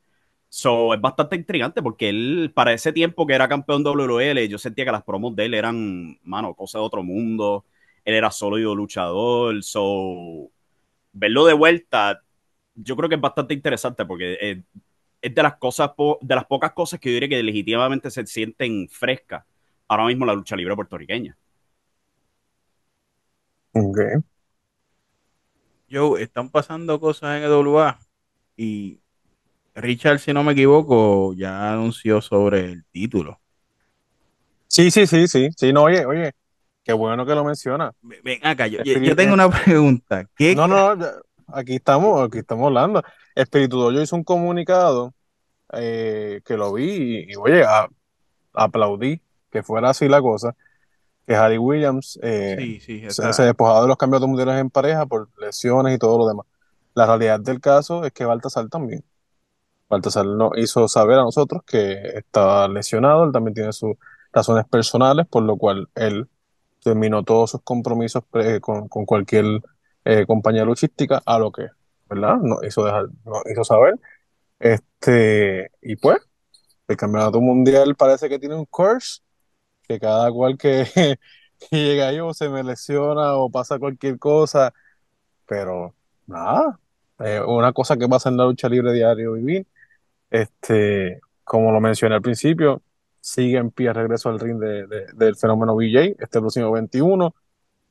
So, 0.51 0.95
es 0.95 1.01
bastante 1.01 1.37
intrigante 1.37 1.83
porque 1.83 2.09
él, 2.11 2.53
para 2.55 2.73
ese 2.75 2.93
tiempo 2.93 3.27
que 3.27 3.35
era 3.35 3.49
campeón 3.49 3.83
WL, 3.85 4.49
yo 4.49 4.59
sentía 4.59 4.85
que 4.87 4.93
las 4.93 5.05
promos 5.05 5.37
de 5.37 5.47
él 5.47 5.55
eran, 5.55 6.19
mano, 6.25 6.55
cosas 6.55 6.81
de 6.81 6.87
otro 6.87 7.03
mundo. 7.05 7.65
Él 8.05 8.15
era 8.15 8.31
sólido 8.31 8.75
luchador. 8.75 9.63
So, 9.65 10.51
verlo 11.13 11.45
de 11.47 11.55
vuelta, 11.55 12.23
yo 12.75 12.97
creo 12.97 13.09
que 13.09 13.17
es 13.17 13.21
bastante 13.21 13.55
interesante 13.55 14.05
porque 14.07 14.39
eh, 14.41 14.63
es 15.23 15.35
de 15.35 15.43
las 15.43 15.57
cosas, 15.57 15.91
po- 15.97 16.19
de 16.23 16.35
las 16.35 16.45
pocas 16.47 16.73
cosas 16.73 17.01
que 17.01 17.11
yo 17.11 17.15
diría 17.15 17.29
que 17.29 17.43
legítimamente 17.43 18.11
se 18.11 18.27
sienten 18.27 18.89
frescas 18.89 19.45
ahora 19.89 20.07
mismo 20.07 20.27
la 20.27 20.35
lucha 20.35 20.57
libre 20.57 20.75
puertorriqueña. 20.77 21.37
Ok. 23.73 23.99
Joe, 25.91 26.23
están 26.23 26.51
pasando 26.51 27.01
cosas 27.01 27.39
en 27.39 27.45
EWA 27.45 27.99
y 28.57 29.01
Richard, 29.75 30.19
si 30.21 30.33
no 30.33 30.45
me 30.45 30.53
equivoco, 30.53 31.35
ya 31.35 31.73
anunció 31.73 32.21
sobre 32.21 32.65
el 32.67 32.85
título. 32.87 33.41
Sí, 34.69 34.91
sí, 34.91 35.07
sí, 35.07 35.27
sí. 35.29 35.49
Sí, 35.57 35.73
no, 35.73 35.85
oye, 35.85 36.05
oye, 36.05 36.33
qué 36.85 36.93
bueno 36.93 37.25
que 37.25 37.35
lo 37.35 37.45
menciona. 37.45 37.93
Ven 38.03 38.41
acá, 38.47 38.67
yo, 38.67 38.83
yo- 38.85 38.99
yo 38.99 39.17
tengo 39.17 39.35
una 39.35 39.49
pregunta. 39.51 40.25
¿Qué, 40.37 40.55
No, 40.55 40.69
no, 40.69 40.97
aquí 41.49 41.77
estamos, 41.77 42.27
aquí 42.27 42.39
estamos 42.39 42.67
hablando. 42.67 43.03
Espíritu 43.39 43.79
Dojo 43.79 44.01
hizo 44.01 44.17
un 44.17 44.25
comunicado 44.25 45.15
eh, 45.73 46.41
que 46.45 46.57
lo 46.57 46.73
vi 46.73 47.27
y, 47.31 47.37
oye, 47.37 47.65
aplaudí 48.53 49.23
que 49.51 49.63
fuera 49.63 49.91
así 49.91 50.09
la 50.09 50.21
cosa, 50.21 50.57
que 51.27 51.35
Harry 51.35 51.59
Williams 51.59 52.19
eh, 52.23 52.81
se, 53.11 53.33
se, 53.33 53.43
despojaba 53.43 53.83
de 53.83 53.89
los 53.89 53.97
cambios 53.97 54.23
mundiales 54.27 54.57
en 54.57 54.71
pareja 54.71 55.07
por 55.07 55.29
lesiones 55.39 55.95
y 55.95 55.99
todo 55.99 56.19
lo 56.19 56.27
demás. 56.27 56.47
La 56.95 57.07
realidad 57.07 57.39
del 57.41 57.61
caso 57.61 58.05
es 58.05 58.13
que 58.13 58.25
Baltasar 58.25 58.69
también. 58.69 59.05
Baltasar 59.89 60.27
nos 60.27 60.53
hizo 60.57 60.89
saber 60.89 61.19
a 61.19 61.23
nosotros 61.23 61.63
que 61.65 61.93
estaba 62.15 62.67
lesionado, 62.69 63.25
él 63.25 63.33
también 63.33 63.55
tiene 63.55 63.73
sus 63.73 63.95
razones 64.33 64.67
personales, 64.67 65.27
por 65.27 65.45
lo 65.45 65.57
cual 65.57 65.89
él 65.95 66.29
terminó 66.83 67.23
todos 67.23 67.53
sus 67.53 67.63
compromisos 67.63 68.25
con, 68.61 68.89
con, 68.89 69.07
cualquier 69.07 69.63
eh, 70.05 70.27
compañía 70.27 70.65
luchística, 70.65 71.23
a 71.25 71.39
lo 71.39 71.53
que, 71.53 71.69
¿verdad? 72.09 72.37
Nos 72.39 72.65
hizo, 72.65 72.85
dejar, 72.85 73.07
nos 73.25 73.43
hizo 73.51 73.65
saber. 73.65 73.95
Este, 74.59 75.71
y 75.83 75.97
pues, 75.97 76.19
el 76.89 76.97
campeonato 76.97 77.41
mundial 77.41 77.95
parece 77.97 78.29
que 78.29 78.39
tiene 78.39 78.57
un 78.57 78.67
course, 78.67 79.21
que 79.83 79.99
cada 80.01 80.31
cual 80.33 80.59
que, 80.59 80.87
que 81.71 81.77
llega 81.77 82.09
ahí 82.09 82.21
o 82.21 82.35
se 82.35 82.49
me 82.49 82.63
lesiona 82.65 83.35
o 83.37 83.51
pasa 83.51 83.79
cualquier 83.79 84.19
cosa, 84.19 84.73
pero 85.47 85.95
nada, 86.27 86.79
eh, 87.21 87.41
una 87.47 87.73
cosa 87.73 87.97
que 87.97 88.09
pasa 88.09 88.29
en 88.29 88.37
la 88.37 88.45
lucha 88.45 88.69
libre 88.69 88.93
diario 88.93 89.33
vivir. 89.35 89.67
Este, 90.31 91.21
como 91.45 91.73
lo 91.73 91.81
mencioné 91.81 92.17
al 92.17 92.23
principio, 92.23 92.83
sigue 93.21 93.59
en 93.59 93.71
pie 93.71 93.93
regreso 93.93 94.29
al 94.29 94.41
ring 94.41 94.59
de, 94.59 94.87
del 95.15 95.37
fenómeno 95.37 95.75
BJ 95.77 96.17
este 96.19 96.41
próximo 96.41 96.71
21. 96.73 97.35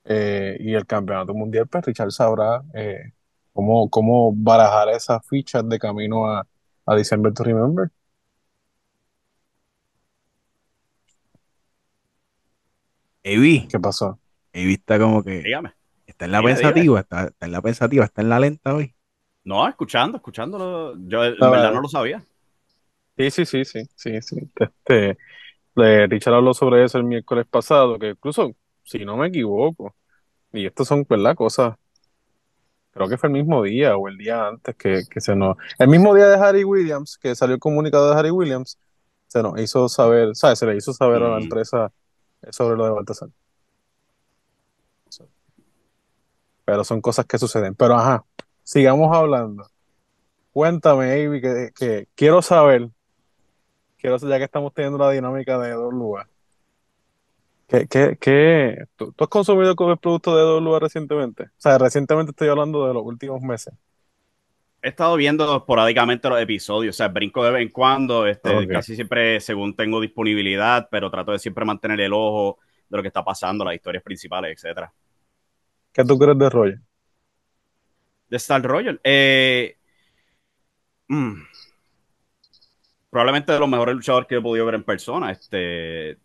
Eh, 0.10 0.58
y 0.62 0.74
el 0.74 0.86
campeonato 0.86 1.34
mundial, 1.34 1.68
pues 1.68 1.86
Richard 1.86 2.12
sabrá 2.12 2.64
eh, 2.74 3.12
cómo, 3.58 3.90
cómo 3.90 4.32
barajar 4.36 4.90
esas 4.90 5.26
fichas 5.26 5.68
de 5.68 5.80
camino 5.80 6.30
a, 6.30 6.46
a 6.86 6.96
December 6.96 7.34
to 7.34 7.44
Remember. 7.44 7.90
Evi. 13.24 13.68
¿Qué 13.68 13.80
pasó? 13.80 14.20
Evi 14.54 14.74
está 14.74 15.00
como 15.00 15.24
que. 15.24 15.42
Dígame. 15.42 15.74
Está 16.06 16.26
en 16.26 16.34
la 16.34 16.44
pensativa, 16.44 17.00
está, 17.00 17.32
en 17.40 17.52
la 17.52 17.62
pensativa, 17.62 18.06
está 18.06 18.22
en 18.22 18.30
la 18.30 18.40
lenta 18.40 18.76
hoy. 18.76 18.94
No, 19.44 19.68
escuchando, 19.68 20.18
escuchándolo. 20.18 20.94
Yo 21.08 21.26
en 21.26 21.40
verdad 21.40 21.74
no 21.74 21.82
lo 21.82 21.88
sabía. 21.88 22.24
Sí, 23.18 23.32
sí, 23.32 23.46
sí, 23.46 23.66
sí, 23.66 23.82
sí, 23.96 24.22
sí. 24.22 24.52
Este, 24.56 25.18
Richard 26.08 26.36
habló 26.36 26.54
sobre 26.54 26.84
eso 26.84 27.00
el 27.00 27.06
miércoles 27.06 27.48
pasado, 27.50 27.98
que 27.98 28.10
incluso, 28.10 28.56
si 28.84 29.04
no 29.04 29.18
me 29.18 29.30
equivoco, 29.30 29.96
y 30.54 30.68
estos 30.68 30.88
son, 30.88 31.06
¿verdad? 31.10 31.36
Cosas, 31.36 31.76
creo 32.98 33.10
que 33.10 33.18
fue 33.18 33.28
el 33.30 33.34
mismo 33.34 33.64
día 33.64 33.96
o 33.96 34.08
el 34.08 34.18
día 34.18 34.48
antes 34.48 34.76
que, 34.76 35.04
que 35.10 35.22
se 35.22 35.36
nos... 35.36 35.56
El 35.80 35.88
mismo 35.88 36.14
día 36.14 36.28
de 36.28 36.36
Harry 36.36 36.64
Williams, 36.64 37.18
que 37.18 37.36
salió 37.36 37.56
el 37.56 37.60
comunicado 37.60 38.10
de 38.10 38.20
Harry 38.20 38.32
Williams, 38.32 38.78
se 39.28 39.44
nos 39.44 39.60
hizo 39.60 39.88
saber, 39.90 40.36
¿sabes? 40.36 40.60
Se 40.60 40.66
le 40.66 40.76
hizo 40.76 40.94
saber 40.94 41.22
a 41.22 41.30
la 41.30 41.40
empresa 41.40 41.92
sobre 42.50 42.78
lo 42.78 42.86
de 42.86 42.92
Baltasar. 42.92 43.30
Pero 46.66 46.84
son 46.84 47.02
cosas 47.02 47.26
que 47.26 47.38
suceden. 47.38 47.76
Pero 47.76 47.96
ajá, 47.96 48.26
sigamos 48.64 49.16
hablando. 49.16 49.70
Cuéntame, 50.52 51.14
Avi, 51.14 51.40
que, 51.40 52.08
quiero 52.16 52.42
saber, 52.42 52.90
quiero 53.98 54.18
ya 54.18 54.38
que 54.38 54.44
estamos 54.44 54.74
teniendo 54.74 54.98
la 54.98 55.12
dinámica 55.12 55.58
de 55.60 55.72
dos 55.72 55.94
lugares. 55.94 56.32
¿Qué, 57.68 57.86
qué, 57.88 58.18
qué, 58.20 58.86
¿tú, 58.96 59.14
has 59.20 59.28
consumido 59.28 59.72
el 59.72 59.98
producto 59.98 60.38
de 60.38 60.62
lugares 60.62 60.84
recientemente? 60.84 61.44
O 61.44 61.48
sea, 61.58 61.78
recientemente 61.78 62.32
estoy 62.32 62.48
hablando 62.48 62.88
de 62.88 62.94
los 62.94 63.04
últimos 63.04 63.42
meses. 63.42 63.74
He 64.82 64.90
estado 64.90 65.18
viendo 65.18 65.58
esporádicamente 65.58 66.30
los 66.30 66.40
episodios, 66.40 66.96
o 66.96 66.98
sea, 66.98 67.10
brinco 67.10 67.44
de 67.44 67.52
vez 67.52 67.64
en 67.64 67.70
cuando, 67.70 68.26
este, 68.26 68.68
casi 68.70 68.96
siempre 68.96 69.42
según 69.42 69.76
tengo 69.76 70.00
disponibilidad, 70.00 70.88
pero 70.90 71.12
trato 71.12 71.34
de 71.34 71.40
siempre 71.40 71.66
mantener 71.66 72.00
el 72.00 72.14
ojo 72.14 72.60
de 72.88 72.96
lo 72.96 73.04
que 73.04 73.10
está 73.10 73.24
pasando, 73.24 73.66
las 73.66 73.76
historias 73.76 74.02
principales, 74.02 74.54
etcétera. 74.54 74.94
¿Qué 75.92 76.06
tú 76.06 76.18
crees 76.18 76.38
de 76.38 76.50
Roger? 76.50 76.80
De 78.30 78.38
Star 78.38 78.62
Roger. 78.62 79.02
Eh, 79.04 79.76
mm, 81.10 81.34
probablemente 83.10 83.52
de 83.52 83.60
los 83.60 83.68
mejores 83.68 83.96
luchadores 83.96 84.28
que 84.28 84.36
he 84.36 84.42
podido 84.42 84.66
ver 84.66 84.76
en 84.76 84.84
persona. 84.84 85.32
Este, 85.32 86.18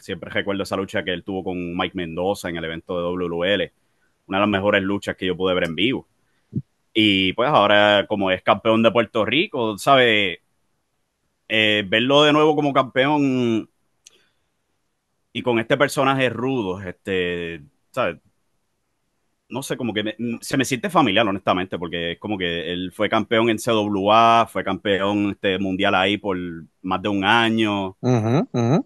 siempre 0.00 0.30
recuerdo 0.30 0.62
esa 0.62 0.76
lucha 0.76 1.04
que 1.04 1.12
él 1.12 1.24
tuvo 1.24 1.44
con 1.44 1.76
Mike 1.76 1.96
Mendoza 1.96 2.48
en 2.48 2.56
el 2.56 2.64
evento 2.64 2.96
de 2.96 3.26
WL. 3.26 3.72
Una 4.26 4.38
de 4.38 4.40
las 4.42 4.48
mejores 4.48 4.82
luchas 4.82 5.16
que 5.16 5.26
yo 5.26 5.36
pude 5.36 5.54
ver 5.54 5.64
en 5.64 5.74
vivo. 5.74 6.08
Y 6.94 7.32
pues 7.34 7.48
ahora, 7.50 8.06
como 8.08 8.30
es 8.30 8.42
campeón 8.42 8.82
de 8.82 8.92
Puerto 8.92 9.24
Rico, 9.24 9.76
¿sabe? 9.78 10.42
Eh, 11.48 11.84
verlo 11.86 12.22
de 12.24 12.32
nuevo 12.32 12.56
como 12.56 12.72
campeón 12.72 13.68
y 15.32 15.42
con 15.42 15.58
este 15.58 15.76
personaje 15.76 16.28
rudo, 16.30 16.80
este. 16.80 17.62
No 19.48 19.62
sé, 19.62 19.76
como 19.76 19.92
que 19.92 20.16
se 20.40 20.56
me 20.56 20.64
siente 20.64 20.88
familiar, 20.88 21.26
honestamente, 21.26 21.78
porque 21.78 22.12
es 22.12 22.18
como 22.18 22.38
que 22.38 22.72
él 22.72 22.92
fue 22.92 23.08
campeón 23.08 23.50
en 23.50 23.58
CWA, 23.58 24.48
fue 24.50 24.64
campeón 24.64 25.30
este, 25.32 25.58
mundial 25.58 25.94
ahí 25.94 26.16
por 26.16 26.36
más 26.82 27.02
de 27.02 27.08
un 27.08 27.24
año. 27.24 27.96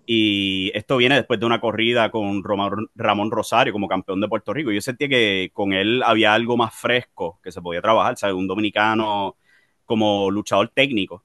Y 0.07 0.71
esto 0.75 0.97
viene 0.97 1.15
después 1.15 1.39
de 1.39 1.47
una 1.47 1.61
corrida 1.61 2.11
con 2.11 2.43
Ramón 2.43 3.31
Rosario 3.31 3.73
como 3.73 3.89
campeón 3.89 4.21
de 4.21 4.29
Puerto 4.29 4.53
Rico. 4.53 4.73
Yo 4.73 4.81
sentía 4.81 5.09
que 5.09 5.51
con 5.53 5.73
él 5.73 6.03
había 6.05 6.35
algo 6.35 6.57
más 6.57 6.75
fresco 6.75 7.39
que 7.43 7.53
se 7.53 7.63
podía 7.63 7.81
trabajar, 7.81 8.17
¿sabes? 8.17 8.35
Un 8.35 8.49
dominicano 8.49 9.37
como 9.85 10.31
luchador 10.31 10.71
técnico 10.75 11.25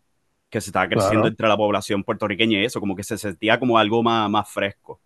que 0.50 0.62
se 0.62 0.70
estaba 0.70 0.88
creciendo 0.88 1.28
entre 1.28 1.48
la 1.48 1.58
población 1.58 2.04
puertorriqueña 2.04 2.62
y 2.62 2.66
eso, 2.66 2.80
como 2.80 2.96
que 2.96 3.04
se 3.04 3.18
sentía 3.18 3.60
como 3.60 3.80
algo 3.80 4.04
más, 4.04 4.30
más 4.30 4.48
fresco. 4.48 5.02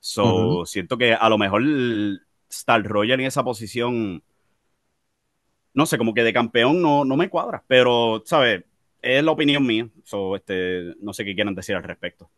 So, 0.00 0.66
siento 0.66 0.98
que 0.98 1.14
a 1.14 1.28
lo 1.28 1.38
mejor 1.38 1.62
Star 2.58 2.82
Roger 2.84 3.20
en 3.20 3.26
esa 3.26 3.44
posición, 3.44 4.22
no 5.74 5.86
sé, 5.86 5.98
como 5.98 6.14
que 6.14 6.22
de 6.22 6.32
campeón 6.32 6.80
no, 6.80 7.04
no 7.04 7.16
me 7.16 7.28
cuadra, 7.28 7.64
pero, 7.66 8.22
¿sabes? 8.24 8.64
Es 9.02 9.22
la 9.22 9.32
opinión 9.32 9.66
mía, 9.66 9.88
este, 10.36 10.94
no 11.00 11.12
sé 11.12 11.24
qué 11.24 11.34
quieran 11.34 11.54
decir 11.54 11.76
al 11.76 11.82
respecto. 11.82 12.30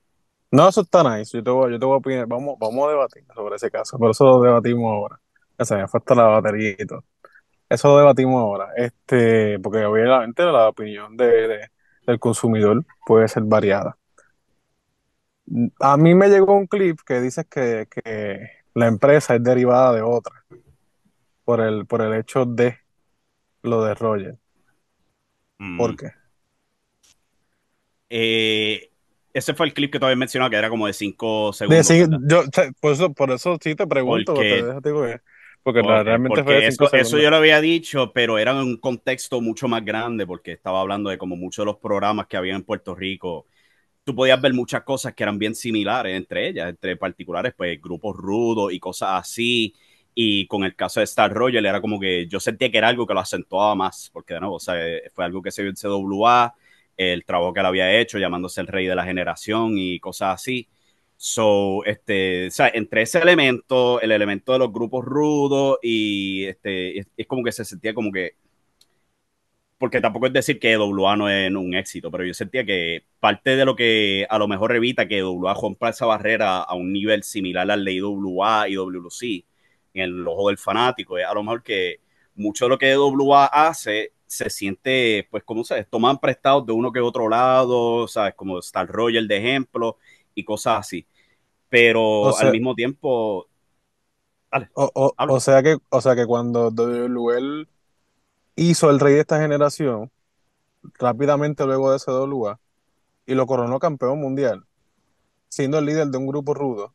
No, 0.51 0.69
eso 0.69 0.81
está 0.83 1.03
nice, 1.19 1.37
yo 1.37 1.45
te 1.45 1.51
voy, 1.51 1.73
yo 1.73 1.79
te 1.79 1.87
voy 1.87 1.95
a 1.95 1.99
opinar, 1.99 2.27
vamos, 2.27 2.57
vamos 2.59 2.87
a 2.87 2.91
debatir 2.91 3.25
sobre 3.35 3.57
ese 3.57 3.71
caso, 3.71 3.99
por 3.99 4.11
eso 4.11 4.25
lo 4.25 4.41
debatimos 4.43 4.91
ahora. 4.93 5.21
O 5.59 5.65
sea, 5.65 5.79
me 5.79 5.89
falta 5.89 6.15
la 6.15 6.25
batería 6.25 6.77
y 6.79 6.87
todo. 6.87 7.05
Eso 7.69 7.89
lo 7.89 7.99
debatimos 7.99 8.41
ahora, 8.41 8.69
este, 8.77 9.59
porque 9.61 9.85
obviamente 9.85 10.45
la 10.45 10.69
opinión 10.69 11.17
de, 11.17 11.69
del 12.07 12.21
consumidor 12.21 12.85
puede 13.07 13.29
ser 13.29 13.43
variada. 13.45 13.99
A 15.81 15.97
mí 15.97 16.15
me 16.15 16.29
llegó 16.29 16.55
un 16.57 16.67
clip 16.67 17.01
que 17.07 17.21
dice 17.21 17.45
que, 17.45 17.87
que 17.91 18.49
la 18.77 18.89
empresa 18.89 19.35
es 19.35 19.43
derivada 19.43 19.95
de 19.95 20.03
otra 20.03 20.45
por 21.45 21.63
el, 21.63 21.87
por 21.87 22.03
el 22.03 22.13
hecho 22.13 22.45
de 22.45 22.77
lo 23.63 23.83
de 23.83 23.95
Roger. 23.95 24.37
Mm. 25.57 25.79
¿Por 25.79 25.97
qué? 25.97 26.11
Eh, 28.11 28.91
ese 29.33 29.55
fue 29.55 29.67
el 29.67 29.73
clip 29.73 29.91
que 29.91 29.99
tú 29.99 30.05
habías 30.05 30.19
mencionado, 30.19 30.51
que 30.51 30.57
era 30.57 30.69
como 30.69 30.87
de 30.87 30.93
5 30.93 31.55
segundos. 31.55 31.89
por, 32.79 32.93
eso, 32.93 33.15
por 33.15 33.31
eso 33.31 33.57
sí 33.63 33.75
te 33.75 33.87
pregunto, 33.87 34.35
porque, 34.35 35.21
porque, 35.63 35.83
realmente 35.83 36.45
fue 36.45 36.67
eso, 36.67 36.93
eso, 36.93 37.19
yo 37.19 37.31
lo 37.31 37.37
había 37.37 37.63
dicho, 37.63 38.13
pero 38.13 38.39
era 38.39 38.53
en 38.53 38.59
un 38.59 38.77
contexto 38.77 39.41
mucho 39.41 39.69
más 39.69 39.87
grande, 39.87 40.27
porque 40.27 40.53
estaba 40.53 40.83
hablando 40.83 41.09
de 41.09 41.17
como 41.17 41.35
muchos 41.35 41.63
de 41.63 41.67
los 41.73 41.79
programas 41.79 42.27
que 42.27 42.37
había 42.37 42.55
en 42.55 42.63
Puerto 42.63 42.95
Rico 42.95 43.47
tú 44.07 44.15
podías 44.15 44.41
ver 44.41 44.55
muchas 44.55 44.85
cosas 44.85 45.15
que 45.15 45.25
eran 45.25 45.39
bien 45.39 45.55
similares 45.57 46.17
entre 46.17 46.49
ellas, 46.49 46.69
entre 46.71 46.97
particulares, 46.97 47.55
pues 47.57 47.81
grupos 47.83 48.17
rudos 48.17 48.73
y 48.73 48.79
cosas 48.79 49.11
así. 49.21 49.75
Y 50.15 50.47
con 50.47 50.65
el 50.65 50.77
caso 50.77 51.01
de 51.01 51.05
Star 51.05 51.33
Roger 51.35 51.67
era 51.67 51.81
como 51.81 51.99
que 51.99 52.27
yo 52.29 52.39
sentía 52.41 52.71
que 52.71 52.79
era 52.79 52.89
algo 52.89 53.07
que 53.07 53.15
lo 53.15 53.21
acentuaba 53.21 53.75
más, 53.75 54.11
porque 54.13 54.35
de 54.35 54.41
nuevo, 54.41 54.57
o 54.57 54.61
sea, 54.61 54.77
fue 55.13 55.25
algo 55.25 55.43
que 55.43 55.51
se 55.51 55.63
vio 55.63 55.71
en 55.71 55.77
CWA, 55.77 56.55
el 56.97 57.25
trabajo 57.25 57.53
que 57.53 57.61
él 57.61 57.67
había 57.67 57.99
hecho, 57.99 58.19
llamándose 58.19 58.61
el 58.61 58.69
rey 58.69 58.87
de 58.87 58.95
la 58.95 59.05
generación 59.05 59.77
y 59.77 59.99
cosas 60.01 60.35
así. 60.35 60.69
So, 61.17 61.85
este, 61.85 62.47
o 62.49 62.51
sea, 62.53 62.69
entre 62.75 63.03
ese 63.03 63.19
elemento, 63.19 64.01
el 64.01 64.13
elemento 64.13 64.53
de 64.53 64.61
los 64.61 64.73
grupos 64.73 65.05
rudos 65.05 65.79
y 65.83 66.45
este, 66.45 67.01
es 67.01 67.27
como 67.27 67.43
que 67.43 67.53
se 67.53 67.65
sentía 67.65 67.95
como 67.95 68.13
que 68.13 68.37
porque 69.79 70.01
tampoco 70.01 70.27
es 70.27 70.33
decir 70.33 70.59
que 70.59 70.77
WA 70.79 71.17
no 71.17 71.29
es 71.29 71.51
un 71.53 71.75
éxito, 71.75 72.11
pero 72.11 72.25
yo 72.25 72.35
sentía 72.35 72.65
que 72.65 73.05
parte 73.21 73.57
de 73.57 73.65
lo 73.65 73.77
que 73.77 74.27
a 74.31 74.39
lo 74.39 74.49
mejor 74.49 74.75
evita 74.75 75.07
que 75.07 75.23
WA 75.23 75.55
rompa 75.55 75.91
esa 75.91 76.07
barrera 76.07 76.63
a 76.63 76.75
un 76.75 76.93
nivel 76.93 77.23
similar 77.23 77.71
al 77.71 77.85
de 77.85 77.93
IWA 77.95 78.69
y 78.69 78.77
WC 78.77 79.45
en 79.95 80.03
el 80.03 80.27
ojo 80.27 80.49
del 80.49 80.59
fanático, 80.59 81.19
es 81.19 81.27
a 81.27 81.35
lo 81.35 81.43
mejor 81.43 81.63
que 81.63 82.01
mucho 82.35 82.67
de 82.67 82.69
lo 82.71 82.79
que 82.79 82.97
WA 82.97 83.47
hace 83.47 84.13
se 84.27 84.51
siente, 84.51 85.29
pues, 85.31 85.45
como 85.45 85.65
se 85.65 85.85
toman 85.85 86.19
prestados 86.19 86.67
de 86.67 86.73
uno 86.73 86.93
que 86.93 87.01
otro 87.01 87.29
lado, 87.29 88.09
¿sabes? 88.09 88.35
Como 88.35 88.59
Star 88.59 88.89
Roger 88.89 89.25
de 89.25 89.37
ejemplo 89.37 89.99
y 90.35 90.45
cosas 90.45 90.81
así. 90.81 91.07
Pero 91.69 92.37
al 92.37 92.53
mismo 92.53 92.75
tiempo. 92.75 93.49
o, 94.75 95.41
sea 95.41 95.63
que, 95.63 95.77
o 95.89 96.01
sea 96.01 96.17
que 96.17 96.27
cuando 96.27 96.71
WL 96.71 97.69
hizo 98.57 98.91
el 98.91 98.99
rey 99.01 99.15
de 99.15 99.21
esta 99.21 99.41
generación 99.41 100.11
rápidamente 100.99 101.65
luego 101.67 101.93
de 101.93 101.99
CWA 101.99 102.59
y 103.27 103.35
lo 103.35 103.47
coronó 103.47 103.79
campeón 103.79 104.21
mundial, 104.21 104.65
siendo 105.49 105.79
el 105.79 105.87
líder 105.87 106.09
de 106.09 106.19
un 106.19 106.27
grupo 106.27 106.55
rudo 106.55 106.95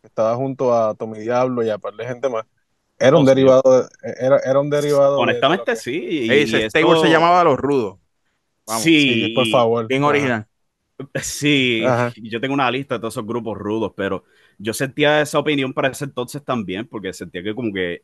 que 0.00 0.08
estaba 0.08 0.34
junto 0.36 0.74
a 0.74 0.94
Tommy 0.94 1.18
Diablo 1.20 1.62
y 1.62 1.70
a 1.70 1.78
par 1.78 1.94
de 1.94 2.06
gente 2.06 2.28
más. 2.28 2.44
Era 2.98 3.16
un 3.16 3.22
Oh, 3.22 3.26
derivado, 3.26 3.62
de- 3.82 3.88
era, 4.20 4.38
era 4.38 4.58
un 4.60 4.70
derivado. 4.70 5.16
de 5.16 5.22
Honestamente, 5.22 5.64
que- 5.72 5.76
sí. 5.76 5.96
y- 6.26 6.30
Ese 6.30 6.66
y 6.66 6.70
stable 6.70 6.88
esto- 6.94 7.02
se 7.02 7.10
llamaba 7.10 7.44
Los 7.44 7.56
Rudos. 7.58 7.98
Vamos, 8.66 8.82
sí, 8.82 9.26
Sí, 9.26 9.32
por 9.34 9.46
y- 9.46 9.52
favor. 9.52 9.86
Bien 9.86 10.02
Ajá. 10.02 10.10
original. 10.10 10.46
Sí, 11.22 11.84
Ajá. 11.86 12.12
yo 12.16 12.40
tengo 12.40 12.54
una 12.54 12.68
lista 12.72 12.94
de 12.96 13.00
todos 13.00 13.14
esos 13.14 13.24
grupos 13.24 13.56
rudos, 13.56 13.92
pero 13.96 14.24
yo 14.58 14.74
sentía 14.74 15.20
esa 15.20 15.38
opinión 15.38 15.72
para 15.72 15.88
ese 15.88 16.04
entonces 16.06 16.44
también, 16.44 16.88
porque 16.88 17.12
sentía 17.12 17.40
que 17.42 17.54
como 17.54 17.72
que 17.72 18.02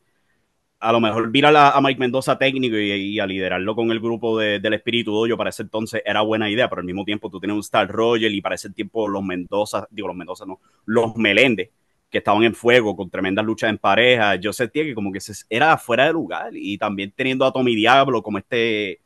a 0.84 0.92
lo 0.92 1.00
mejor 1.00 1.30
virar 1.30 1.56
a, 1.56 1.80
Mike 1.80 1.98
Mendoza 1.98 2.36
técnico 2.36 2.76
y, 2.76 3.18
a 3.18 3.26
liderarlo 3.26 3.74
con 3.74 3.90
el 3.90 4.00
grupo 4.00 4.38
de- 4.38 4.60
del 4.60 4.74
Espíritu 4.74 5.12
Doyo 5.12 5.34
para 5.34 5.48
ese 5.48 5.62
entonces 5.62 6.02
era 6.04 6.20
buena 6.20 6.50
idea, 6.50 6.68
pero 6.68 6.80
al 6.80 6.86
mismo 6.86 7.06
tiempo 7.06 7.30
tú 7.30 7.40
tienes 7.40 7.54
un 7.54 7.60
Star 7.60 7.88
Roger 7.88 8.30
y 8.30 8.42
para 8.42 8.54
ese 8.54 8.68
tiempo 8.68 9.08
los 9.08 9.22
Mendoza, 9.22 9.88
digo 9.90 10.08
los 10.08 10.16
Mendoza 10.16 10.44
no, 10.44 10.60
los 10.84 11.16
Meléndez, 11.16 11.70
que 12.10 12.18
estaban 12.18 12.44
en 12.44 12.54
fuego 12.54 12.94
con 12.94 13.08
tremendas 13.08 13.46
luchas 13.46 13.70
en 13.70 13.78
pareja, 13.78 14.36
yo 14.36 14.52
sentía 14.52 14.84
que 14.84 14.94
como 14.94 15.10
que 15.10 15.20
era 15.48 15.78
fuera 15.78 16.04
de 16.06 16.12
lugar 16.12 16.50
y 16.54 16.76
también 16.76 17.12
teniendo 17.16 17.46
a 17.46 17.52
Tommy 17.52 17.74
Diablo 17.74 18.22
como 18.22 18.36
este 18.36 19.00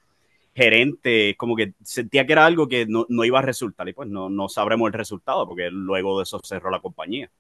gerente, 0.57 1.37
como 1.39 1.55
que 1.55 1.75
sentía 1.85 2.27
que 2.27 2.33
era 2.33 2.45
algo 2.45 2.67
que 2.67 2.87
no, 2.87 3.07
no 3.09 3.25
iba 3.25 3.39
a 3.39 3.43
resultar 3.43 3.89
y 3.89 3.93
pues 3.93 4.09
no, 4.09 4.29
no 4.29 4.49
sabremos 4.49 4.89
el 4.89 4.95
resultado 4.95 5.47
porque 5.47 5.71
luego 5.71 6.19
de 6.19 6.25
eso 6.25 6.41
cerró 6.43 6.71
la 6.71 6.81
compañía. 6.81 7.31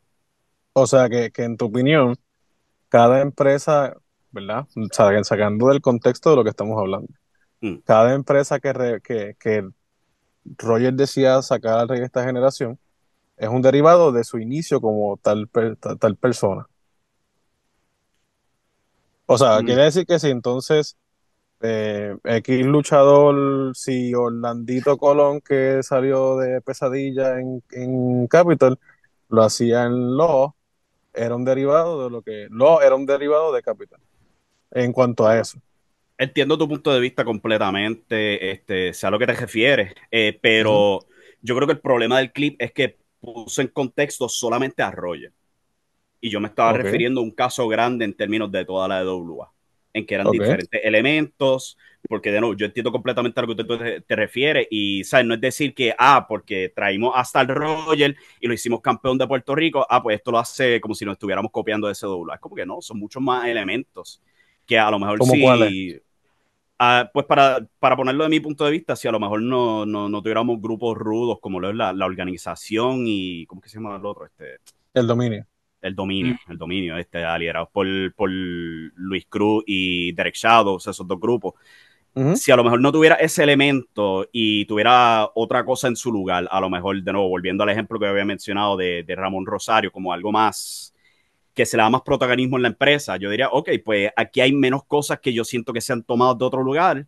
O 0.75 0.87
sea, 0.87 1.09
que, 1.09 1.33
que 1.33 1.43
en 1.43 1.57
tu 1.57 1.65
opinión, 1.65 2.17
cada 2.89 3.21
empresa, 3.21 3.97
¿verdad? 4.31 4.67
Sa- 4.93 5.25
Sacando 5.25 5.69
del 5.69 5.81
contexto 5.81 6.31
de 6.31 6.37
lo 6.37 6.45
que 6.45 6.51
estamos 6.51 6.79
hablando, 6.79 7.09
Mm. 7.61 7.79
cada 7.85 8.15
empresa 8.15 8.61
que, 8.61 8.73
re- 8.73 9.01
que, 9.03 9.35
que 9.41 9.69
Roger 10.59 10.95
decía 10.95 11.43
sacar 11.43 11.79
al 11.79 11.89
rey 11.89 12.01
de 12.01 12.07
esta 12.07 12.25
generación 12.25 12.79
es 13.37 13.49
un 13.49 13.63
derivado 13.63 14.13
de 14.13 14.25
su 14.25 14.39
inicio 14.39 14.81
como 14.81 15.17
tal, 15.19 15.49
tal, 15.51 15.77
tal 15.99 16.17
persona. 16.17 16.67
O 19.27 19.37
sea, 19.39 19.61
Mm. 19.61 19.65
quiere 19.67 19.83
decir 19.85 20.07
que 20.07 20.19
si 20.19 20.31
entonces 20.31 20.97
eh, 21.61 22.17
X 22.25 22.67
luchador, 22.67 23.77
si 23.77 24.15
Orlandito 24.15 24.97
Colón, 24.97 25.41
que 25.41 25.83
salió 25.83 26.37
de 26.39 26.61
pesadilla 26.61 27.41
en, 27.41 27.63
en 27.73 28.27
Capitol, 28.29 28.79
lo 29.29 29.43
hacía 29.43 29.85
en 29.85 30.17
Law, 30.17 30.55
era 31.13 31.35
un 31.35 31.45
derivado 31.45 32.05
de 32.05 32.11
lo 32.11 32.23
que. 32.23 32.47
Law 32.51 32.81
era 32.81 32.95
un 32.95 33.07
derivado 33.07 33.53
de 33.53 33.63
Capitol. 33.63 34.01
En 34.71 34.93
cuanto 34.93 35.27
a 35.27 35.39
eso. 35.39 35.61
Entiendo 36.17 36.59
tu 36.59 36.69
punto 36.69 36.93
de 36.93 37.01
vista 37.01 37.25
completamente, 37.25 38.51
este, 38.51 38.93
sé 38.93 39.07
a 39.07 39.11
lo 39.11 39.19
que 39.19 39.27
te 39.27 39.35
refieres, 39.35 39.95
eh, 40.11 40.37
pero 40.41 41.07
yo 41.41 41.55
creo 41.55 41.67
que 41.67 41.75
el 41.75 41.81
problema 41.81 42.19
del 42.19 42.33
clip 42.33 42.61
es 42.61 42.73
que 42.73 42.97
puso 43.21 43.61
en 43.61 43.69
contexto 43.69 44.29
solamente 44.29 44.83
a 44.83 44.91
Roger. 44.91 45.33
Y 46.21 46.31
yo 46.31 46.41
me 46.41 46.49
estaba 46.49 46.73
refiriendo 46.73 47.21
a 47.21 47.23
un 47.25 47.31
caso 47.31 47.69
grande 47.69 48.05
en 48.05 48.15
términos 48.15 48.51
de 48.51 48.65
toda 48.65 48.89
la 48.89 49.01
EWA, 49.01 49.53
en 49.93 50.05
que 50.05 50.17
eran 50.17 50.29
diferentes 50.33 50.81
elementos, 50.83 51.79
porque 52.09 52.33
de 52.33 52.41
nuevo, 52.41 52.57
yo 52.57 52.67
entiendo 52.67 52.91
completamente 52.91 53.39
a 53.39 53.45
lo 53.45 53.55
que 53.55 53.63
tú 53.63 53.79
te, 53.79 54.01
te 54.01 54.17
refieres, 54.17 54.67
y 54.69 55.05
¿sabes? 55.05 55.25
no 55.25 55.35
es 55.35 55.41
decir 55.41 55.73
que, 55.73 55.95
ah, 55.97 56.27
porque 56.29 56.73
traímos 56.75 57.13
hasta 57.15 57.41
el 57.43 57.49
Roger 57.49 58.17
y 58.41 58.49
lo 58.49 58.55
hicimos 58.55 58.81
campeón 58.81 59.17
de 59.19 59.29
Puerto 59.29 59.55
Rico, 59.55 59.87
ah, 59.89 60.03
pues 60.03 60.17
esto 60.17 60.33
lo 60.33 60.41
hace 60.41 60.81
como 60.81 60.97
si 60.97 61.05
nos 61.05 61.13
estuviéramos 61.13 61.53
copiando 61.53 61.87
de 61.87 61.95
CWA. 61.95 62.35
Es 62.35 62.41
como 62.41 62.57
que 62.57 62.67
no, 62.67 62.83
son 62.83 62.99
muchos 62.99 63.23
más 63.23 63.47
elementos 63.47 64.21
que 64.69 64.79
a 64.79 64.91
lo 64.91 65.01
mejor 65.01 65.19
¿Cómo 65.19 65.33
sí. 65.33 66.01
Ah, 66.79 67.11
pues 67.13 67.27
para, 67.27 67.67
para 67.81 67.97
ponerlo 67.97 68.23
de 68.23 68.31
mi 68.31 68.39
punto 68.39 68.65
de 68.65 68.71
vista, 68.71 68.95
si 68.95 69.09
a 69.09 69.11
lo 69.11 69.19
mejor 69.19 69.43
no, 69.43 69.85
no, 69.85 70.09
no 70.09 70.23
tuviéramos 70.23 70.61
grupos 70.61 70.97
rudos 70.97 71.41
como 71.41 71.59
lo 71.59 71.71
es 71.71 71.75
la, 71.75 71.93
la 71.93 72.07
organización 72.07 73.03
y, 73.05 73.47
¿cómo 73.47 73.61
es 73.61 73.65
que 73.65 73.71
se 73.71 73.79
llama 73.79 73.97
el 73.97 74.07
otro? 74.07 74.27
Este, 74.27 74.59
El 74.95 75.09
dominio. 75.09 75.47
el 75.81 75.95
dominio, 75.95 76.37
el 76.49 76.59
dominio, 76.59 76.97
este, 76.99 77.19
liderados 77.39 77.71
por, 77.71 77.87
por 78.15 78.31
Luis 78.31 79.27
Cruz 79.29 79.65
y 79.67 80.13
Derek 80.13 80.35
Shadows, 80.35 80.87
esos 80.87 81.07
dos 81.07 81.19
grupos. 81.21 81.55
Si 82.33 82.51
a 82.51 82.57
lo 82.57 82.65
mejor 82.65 82.81
no 82.81 82.91
tuviera 82.91 83.15
ese 83.17 83.45
elemento 83.45 84.27
y 84.33 84.65
tuviera 84.67 85.31
otra 85.37 85.65
cosa 85.65 85.87
en 85.89 85.95
su 85.95 86.11
lugar, 86.11 86.49
a 86.51 86.61
lo 86.61 86.69
mejor, 86.69 87.01
de 87.01 87.13
nuevo, 87.13 87.29
volviendo 87.29 87.63
al 87.63 87.71
ejemplo 87.71 87.99
que 88.01 88.07
había 88.07 88.25
mencionado 88.25 88.77
de, 88.77 89.05
de 89.05 89.15
Ramón 89.15 89.47
Rosario, 89.47 89.93
como 89.93 90.13
algo 90.13 90.33
más 90.33 90.93
que 91.59 91.67
se 91.67 91.77
le 91.79 91.85
da 91.85 91.91
más 91.91 92.03
protagonismo 92.03 92.57
en 92.59 92.63
la 92.65 92.69
empresa, 92.71 93.19
yo 93.19 93.31
diría, 93.31 93.51
ok, 93.51 93.71
pues 93.85 94.11
aquí 94.17 94.41
hay 94.43 94.53
menos 94.55 94.85
cosas 94.87 95.21
que 95.21 95.35
yo 95.35 95.45
siento 95.45 95.75
que 95.75 95.83
se 95.83 95.93
han 95.95 96.05
tomado 96.05 96.37
de 96.37 96.47
otro 96.47 96.63
lugar 96.65 97.07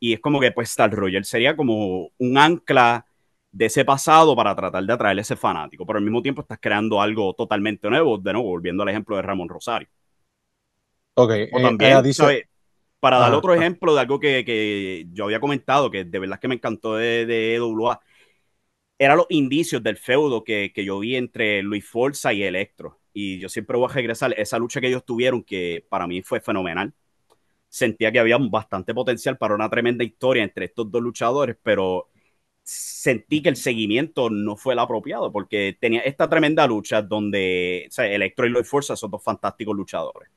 y 0.00 0.14
es 0.14 0.20
como 0.20 0.40
que 0.40 0.52
pues 0.52 0.70
Star 0.70 0.92
Roger 0.94 1.24
sería 1.24 1.56
como 1.56 2.10
un 2.18 2.38
ancla 2.38 3.06
de 3.52 3.66
ese 3.66 3.84
pasado 3.84 4.36
para 4.36 4.54
tratar 4.56 4.84
de 4.84 4.92
atraer 4.94 5.18
a 5.18 5.22
ese 5.22 5.36
fanático, 5.36 5.86
pero 5.86 5.98
al 5.98 6.04
mismo 6.04 6.22
tiempo 6.22 6.42
estás 6.42 6.58
creando 6.60 7.00
algo 7.02 7.34
totalmente 7.34 7.88
nuevo, 7.90 8.18
de 8.18 8.32
nuevo, 8.34 8.48
volviendo 8.50 8.82
al 8.84 8.90
ejemplo 8.90 9.16
de 9.16 9.22
Ramón 9.22 9.48
Rosario. 9.48 9.88
Ok. 11.14 11.30
O 11.50 11.60
eh, 11.78 12.00
también, 12.00 12.02
dice- 12.02 12.24
¿sabes? 12.24 12.44
Para 13.00 13.18
dar 13.18 13.34
Ajá, 13.34 13.34
otro 13.34 13.54
ajá. 13.54 13.64
ejemplo 13.64 13.94
de 13.94 14.00
algo 14.00 14.18
que, 14.20 14.44
que 14.44 15.06
yo 15.12 15.24
había 15.24 15.40
comentado, 15.40 15.90
que 15.90 16.04
de 16.04 16.18
verdad 16.18 16.40
que 16.40 16.48
me 16.48 16.56
encantó 16.56 16.96
de, 16.96 17.26
de 17.26 17.54
EWA, 17.56 18.00
eran 18.98 19.18
los 19.18 19.26
indicios 19.30 19.82
del 19.82 19.98
feudo 19.98 20.44
que, 20.44 20.72
que 20.74 20.84
yo 20.84 21.00
vi 21.00 21.16
entre 21.16 21.62
Luis 21.62 21.88
Forza 21.88 22.32
y 22.34 22.42
Electro. 22.44 23.00
Y 23.18 23.38
yo 23.38 23.48
siempre 23.48 23.78
voy 23.78 23.88
a 23.90 23.94
regresar 23.94 24.34
esa 24.36 24.58
lucha 24.58 24.80
que 24.80 24.88
ellos 24.88 25.04
tuvieron, 25.04 25.42
que 25.42 25.84
para 25.88 26.06
mí 26.06 26.22
fue 26.22 26.40
fenomenal. 26.40 26.92
Sentía 27.68 28.12
que 28.12 28.18
había 28.20 28.38
bastante 28.38 28.94
potencial 28.94 29.38
para 29.38 29.54
una 29.54 29.70
tremenda 29.70 30.04
historia 30.04 30.44
entre 30.44 30.66
estos 30.66 30.90
dos 30.90 31.02
luchadores, 31.02 31.56
pero 31.62 32.10
sentí 32.62 33.42
que 33.42 33.50
el 33.50 33.56
seguimiento 33.56 34.30
no 34.30 34.56
fue 34.56 34.74
el 34.74 34.80
apropiado, 34.80 35.32
porque 35.32 35.76
tenía 35.80 36.00
esta 36.02 36.28
tremenda 36.28 36.66
lucha 36.66 37.02
donde 37.02 37.86
o 37.88 37.92
sea, 37.92 38.06
Electro 38.06 38.46
y 38.46 38.50
Luis 38.50 38.68
Forza 38.68 38.96
son 38.96 39.10
dos 39.10 39.22
fantásticos 39.24 39.76
luchadores 39.76 40.30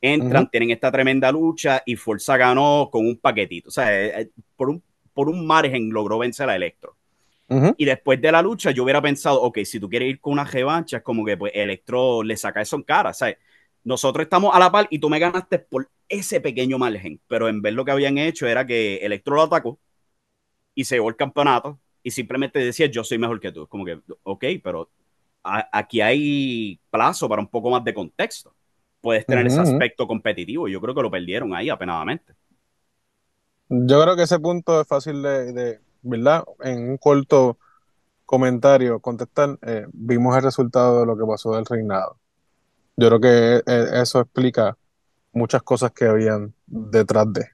entran, 0.00 0.44
Ujú. 0.44 0.50
tienen 0.50 0.70
esta 0.70 0.92
tremenda 0.92 1.32
lucha 1.32 1.82
y 1.86 1.96
Forza 1.96 2.36
ganó 2.36 2.88
con 2.92 3.06
un 3.06 3.18
paquetito. 3.18 3.68
O 3.68 3.72
sea, 3.72 3.92
eh, 3.92 4.22
eh, 4.22 4.30
por 4.56 4.68
un, 4.68 4.82
por 5.14 5.28
un 5.28 5.46
margen 5.46 5.90
logró 5.90 6.18
vencer 6.18 6.48
a 6.48 6.56
Electro. 6.56 6.96
Y 7.76 7.84
después 7.86 8.20
de 8.20 8.30
la 8.32 8.42
lucha, 8.42 8.70
yo 8.70 8.84
hubiera 8.84 9.02
pensado, 9.02 9.42
ok, 9.42 9.58
si 9.64 9.80
tú 9.80 9.88
quieres 9.90 10.08
ir 10.10 10.20
con 10.20 10.32
una 10.34 10.44
revancha, 10.44 10.98
es 10.98 11.02
como 11.02 11.24
que 11.24 11.36
pues 11.36 11.52
Electro 11.54 12.22
le 12.22 12.36
saca 12.36 12.62
eso 12.62 12.76
en 12.76 12.82
cara. 12.84 13.12
Sea, 13.12 13.36
nosotros 13.82 14.24
estamos 14.24 14.54
a 14.54 14.58
la 14.60 14.70
par 14.70 14.86
y 14.90 14.98
tú 15.00 15.10
me 15.10 15.18
ganaste 15.18 15.58
por 15.58 15.90
ese 16.08 16.40
pequeño 16.40 16.78
margen. 16.78 17.20
Pero 17.26 17.48
en 17.48 17.62
vez 17.62 17.74
lo 17.74 17.84
que 17.84 17.90
habían 17.92 18.18
hecho 18.18 18.46
era 18.46 18.66
que 18.66 18.96
Electro 18.98 19.34
lo 19.36 19.42
atacó 19.42 19.80
y 20.74 20.84
se 20.84 20.96
llevó 20.96 21.08
el 21.08 21.16
campeonato 21.16 21.80
y 22.02 22.10
simplemente 22.10 22.58
decía, 22.58 22.86
yo 22.86 23.04
soy 23.04 23.18
mejor 23.18 23.40
que 23.40 23.52
tú. 23.52 23.62
Es 23.64 23.68
como 23.68 23.84
que, 23.84 24.00
ok, 24.24 24.44
pero 24.62 24.90
a- 25.44 25.68
aquí 25.72 26.00
hay 26.00 26.80
plazo 26.90 27.28
para 27.28 27.40
un 27.42 27.48
poco 27.48 27.70
más 27.70 27.84
de 27.84 27.94
contexto. 27.94 28.54
Puedes 29.00 29.26
tener 29.28 29.46
ese 29.46 29.60
aspecto 29.62 30.06
competitivo. 30.06 30.68
Yo 30.68 30.80
creo 30.80 30.94
que 30.94 31.02
lo 31.02 31.10
perdieron 31.10 31.54
ahí 31.54 31.70
apenadamente. 31.70 32.34
Yo 33.68 34.02
creo 34.02 34.16
que 34.16 34.22
ese 34.22 34.38
punto 34.38 34.80
es 34.80 34.86
fácil 34.88 35.22
de, 35.22 35.52
de, 35.52 35.80
¿verdad? 36.04 36.44
En 36.62 36.90
un 36.90 36.98
corto 36.98 37.58
comentario 38.26 39.00
contestar. 39.00 39.58
eh, 39.62 39.86
vimos 39.92 40.36
el 40.36 40.42
resultado 40.42 41.00
de 41.00 41.06
lo 41.06 41.16
que 41.16 41.24
pasó 41.26 41.52
del 41.54 41.66
reinado. 41.66 42.18
Yo 42.96 43.08
creo 43.08 43.20
que 43.20 43.56
eh, 43.66 43.88
eso 44.02 44.20
explica 44.20 44.76
muchas 45.32 45.62
cosas 45.62 45.92
que 45.92 46.06
habían 46.06 46.54
detrás 46.66 47.32
de 47.32 47.48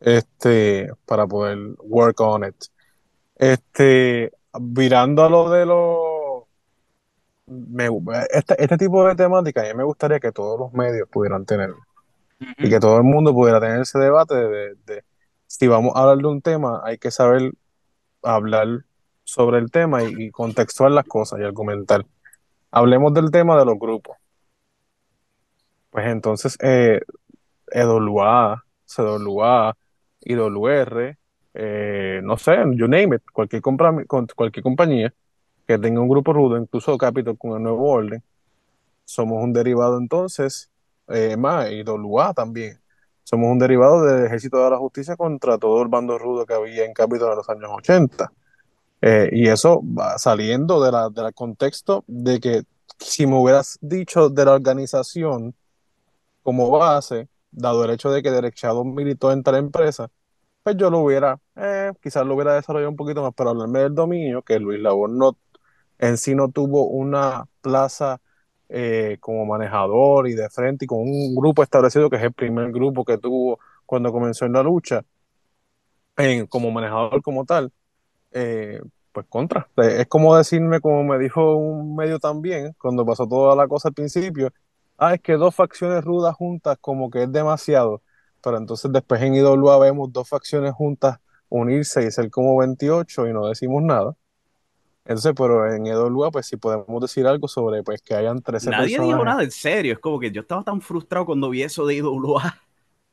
este 0.00 0.90
para 1.06 1.26
poder 1.26 1.58
work 1.80 2.20
on 2.20 2.44
it. 2.44 2.56
Este, 3.36 4.32
virando 4.60 5.24
a 5.24 5.30
lo 5.30 5.50
de 5.50 5.66
los 5.66 6.44
me, 7.46 7.88
este, 8.30 8.62
este 8.62 8.76
tipo 8.78 9.06
de 9.06 9.14
temática, 9.16 9.62
a 9.62 9.64
mí 9.64 9.74
me 9.74 9.84
gustaría 9.84 10.20
que 10.20 10.32
todos 10.32 10.58
los 10.58 10.72
medios 10.72 11.08
pudieran 11.08 11.44
tener 11.44 11.70
y 12.58 12.70
que 12.70 12.80
todo 12.80 12.96
el 12.98 13.04
mundo 13.04 13.34
pudiera 13.34 13.60
tener 13.60 13.80
ese 13.80 13.98
debate 13.98 14.34
de, 14.34 14.74
de 14.86 15.04
si 15.46 15.66
vamos 15.66 15.92
a 15.96 16.02
hablar 16.02 16.18
de 16.18 16.28
un 16.28 16.42
tema, 16.42 16.80
hay 16.84 16.98
que 16.98 17.10
saber 17.10 17.52
hablar 18.22 18.84
sobre 19.24 19.58
el 19.58 19.70
tema 19.70 20.02
y, 20.04 20.14
y 20.26 20.30
las 20.90 21.04
cosas 21.06 21.40
y 21.40 21.44
argumentar. 21.44 22.06
Hablemos 22.70 23.14
del 23.14 23.30
tema 23.30 23.58
de 23.58 23.64
los 23.64 23.78
grupos. 23.78 24.16
Pues 25.90 26.06
entonces, 26.06 26.56
eh, 26.62 27.00
EWA, 27.72 28.64
CWA, 28.86 29.76
IWR, 30.22 31.18
eh, 31.54 32.20
no 32.22 32.36
sé, 32.36 32.56
you 32.74 32.86
name 32.88 33.16
it, 33.16 33.22
cualquier, 33.32 33.62
compra- 33.62 34.04
cualquier 34.36 34.62
compañía 34.62 35.12
que 35.66 35.78
tenga 35.78 36.00
un 36.00 36.08
grupo 36.08 36.32
rudo, 36.32 36.58
incluso 36.58 36.96
Capitol 36.98 37.38
con 37.38 37.56
el 37.56 37.62
nuevo 37.62 37.90
orden, 37.90 38.22
somos 39.04 39.42
un 39.42 39.52
derivado 39.52 39.98
entonces, 39.98 40.70
eh, 41.08 41.36
más, 41.36 41.70
IWA 41.70 42.34
también. 42.34 42.80
Somos 43.24 43.50
un 43.50 43.58
derivado 43.58 44.04
del 44.04 44.26
Ejército 44.26 44.62
de 44.64 44.70
la 44.70 44.78
Justicia 44.78 45.16
contra 45.16 45.58
todo 45.58 45.82
el 45.82 45.88
bando 45.88 46.18
rudo 46.18 46.46
que 46.46 46.54
había 46.54 46.84
en 46.84 46.92
Capitol 46.92 47.30
en 47.30 47.36
los 47.36 47.48
años 47.48 47.70
80. 47.72 48.32
Eh, 49.02 49.30
y 49.32 49.48
eso 49.48 49.80
va 49.82 50.18
saliendo 50.18 50.82
de 50.82 50.92
la, 50.92 51.08
del 51.08 51.32
contexto 51.32 52.04
de 52.06 52.38
que 52.40 52.62
si 52.98 53.26
me 53.26 53.36
hubieras 53.36 53.78
dicho 53.80 54.28
de 54.28 54.44
la 54.44 54.52
organización 54.52 55.54
como 56.42 56.70
base, 56.70 57.28
dado 57.50 57.84
el 57.84 57.90
hecho 57.90 58.10
de 58.10 58.22
que 58.22 58.30
Derek 58.30 58.54
Shadow 58.56 58.84
militó 58.84 59.32
en 59.32 59.42
tal 59.42 59.56
empresa, 59.56 60.10
pues 60.62 60.76
yo 60.76 60.90
lo 60.90 60.98
hubiera, 61.00 61.38
eh, 61.56 61.92
quizás 62.02 62.26
lo 62.26 62.34
hubiera 62.34 62.54
desarrollado 62.54 62.90
un 62.90 62.96
poquito 62.96 63.22
más, 63.22 63.32
pero 63.36 63.50
hablarme 63.50 63.80
del 63.80 63.94
dominio, 63.94 64.42
que 64.42 64.58
Luis 64.58 64.80
Labor 64.80 65.10
no, 65.10 65.36
en 65.98 66.18
sí 66.18 66.34
no 66.34 66.50
tuvo 66.50 66.86
una 66.86 67.46
plaza 67.62 68.20
eh, 68.72 69.18
como 69.20 69.44
manejador 69.46 70.28
y 70.28 70.34
de 70.34 70.48
frente 70.48 70.84
y 70.84 70.88
con 70.88 71.00
un 71.00 71.34
grupo 71.34 71.62
establecido, 71.62 72.08
que 72.08 72.16
es 72.16 72.22
el 72.22 72.32
primer 72.32 72.70
grupo 72.72 73.04
que 73.04 73.18
tuvo 73.18 73.58
cuando 73.84 74.12
comenzó 74.12 74.46
en 74.46 74.52
la 74.52 74.62
lucha, 74.62 75.02
en, 76.16 76.46
como 76.46 76.70
manejador 76.70 77.22
como 77.22 77.44
tal, 77.44 77.72
eh, 78.32 78.80
pues 79.12 79.26
contra. 79.28 79.68
Es 79.76 80.06
como 80.06 80.36
decirme, 80.36 80.80
como 80.80 81.04
me 81.04 81.18
dijo 81.18 81.56
un 81.56 81.96
medio 81.96 82.18
también, 82.20 82.74
cuando 82.80 83.04
pasó 83.04 83.26
toda 83.28 83.56
la 83.56 83.66
cosa 83.68 83.88
al 83.88 83.94
principio, 83.94 84.52
ah, 84.98 85.14
es 85.14 85.20
que 85.20 85.34
dos 85.34 85.54
facciones 85.54 86.04
rudas 86.04 86.34
juntas 86.36 86.78
como 86.80 87.10
que 87.10 87.24
es 87.24 87.32
demasiado, 87.32 88.02
pero 88.42 88.58
entonces 88.58 88.92
después 88.92 89.20
en 89.22 89.34
IWA 89.34 89.78
vemos 89.78 90.12
dos 90.12 90.28
facciones 90.28 90.72
juntas 90.74 91.18
unirse 91.48 92.04
y 92.06 92.10
ser 92.12 92.30
como 92.30 92.56
28 92.58 93.28
y 93.28 93.32
no 93.32 93.48
decimos 93.48 93.82
nada. 93.82 94.14
Entonces, 95.10 95.32
pero 95.36 95.68
en 95.74 95.86
IWA, 95.86 96.30
pues 96.30 96.46
sí 96.46 96.56
podemos 96.56 97.00
decir 97.00 97.26
algo 97.26 97.48
sobre 97.48 97.82
pues 97.82 98.00
que 98.00 98.14
hayan 98.14 98.40
13 98.40 98.70
Nadie 98.70 98.96
personas. 98.96 99.08
dijo 99.08 99.24
nada 99.24 99.42
en 99.42 99.50
serio, 99.50 99.94
es 99.94 99.98
como 99.98 100.20
que 100.20 100.30
yo 100.30 100.42
estaba 100.42 100.62
tan 100.62 100.80
frustrado 100.80 101.26
cuando 101.26 101.50
vi 101.50 101.64
eso 101.64 101.84
de 101.84 101.96
IWA. 101.96 102.56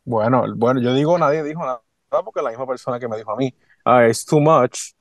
Bueno, 0.05 0.43
bueno, 0.55 0.79
yo 0.79 0.93
digo 0.93 1.17
nadie 1.17 1.41
dijo 1.41 1.65
nada 1.65 1.81
porque 2.23 2.43
la 2.43 2.51
misma 2.51 2.67
persona 2.67 2.99
que 2.99 3.07
me 3.07 3.17
dijo 3.17 3.31
a 3.31 3.35
mí, 3.35 3.51
ah, 3.83 4.05
es 4.05 4.23
too 4.27 4.39
much, 4.39 4.91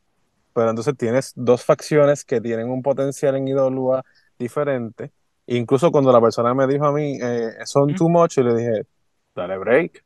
pero 0.54 0.70
entonces 0.70 0.96
tienes 0.96 1.35
dos 1.37 1.62
facciones 1.62 2.24
que 2.24 2.40
tienen 2.40 2.70
un 2.70 2.80
potencial 2.80 3.37
en 3.37 3.46
IWA 3.46 4.02
diferente. 4.38 5.12
Incluso 5.48 5.92
cuando 5.92 6.11
la 6.11 6.20
persona 6.22 6.54
me 6.54 6.66
dijo 6.66 6.87
a 6.87 6.92
mí, 6.92 7.18
eh, 7.22 7.52
son 7.66 7.94
too 7.94 8.09
much, 8.09 8.38
y 8.38 8.42
le 8.42 8.54
dije, 8.54 8.87
dale 9.35 9.59
break, 9.59 10.02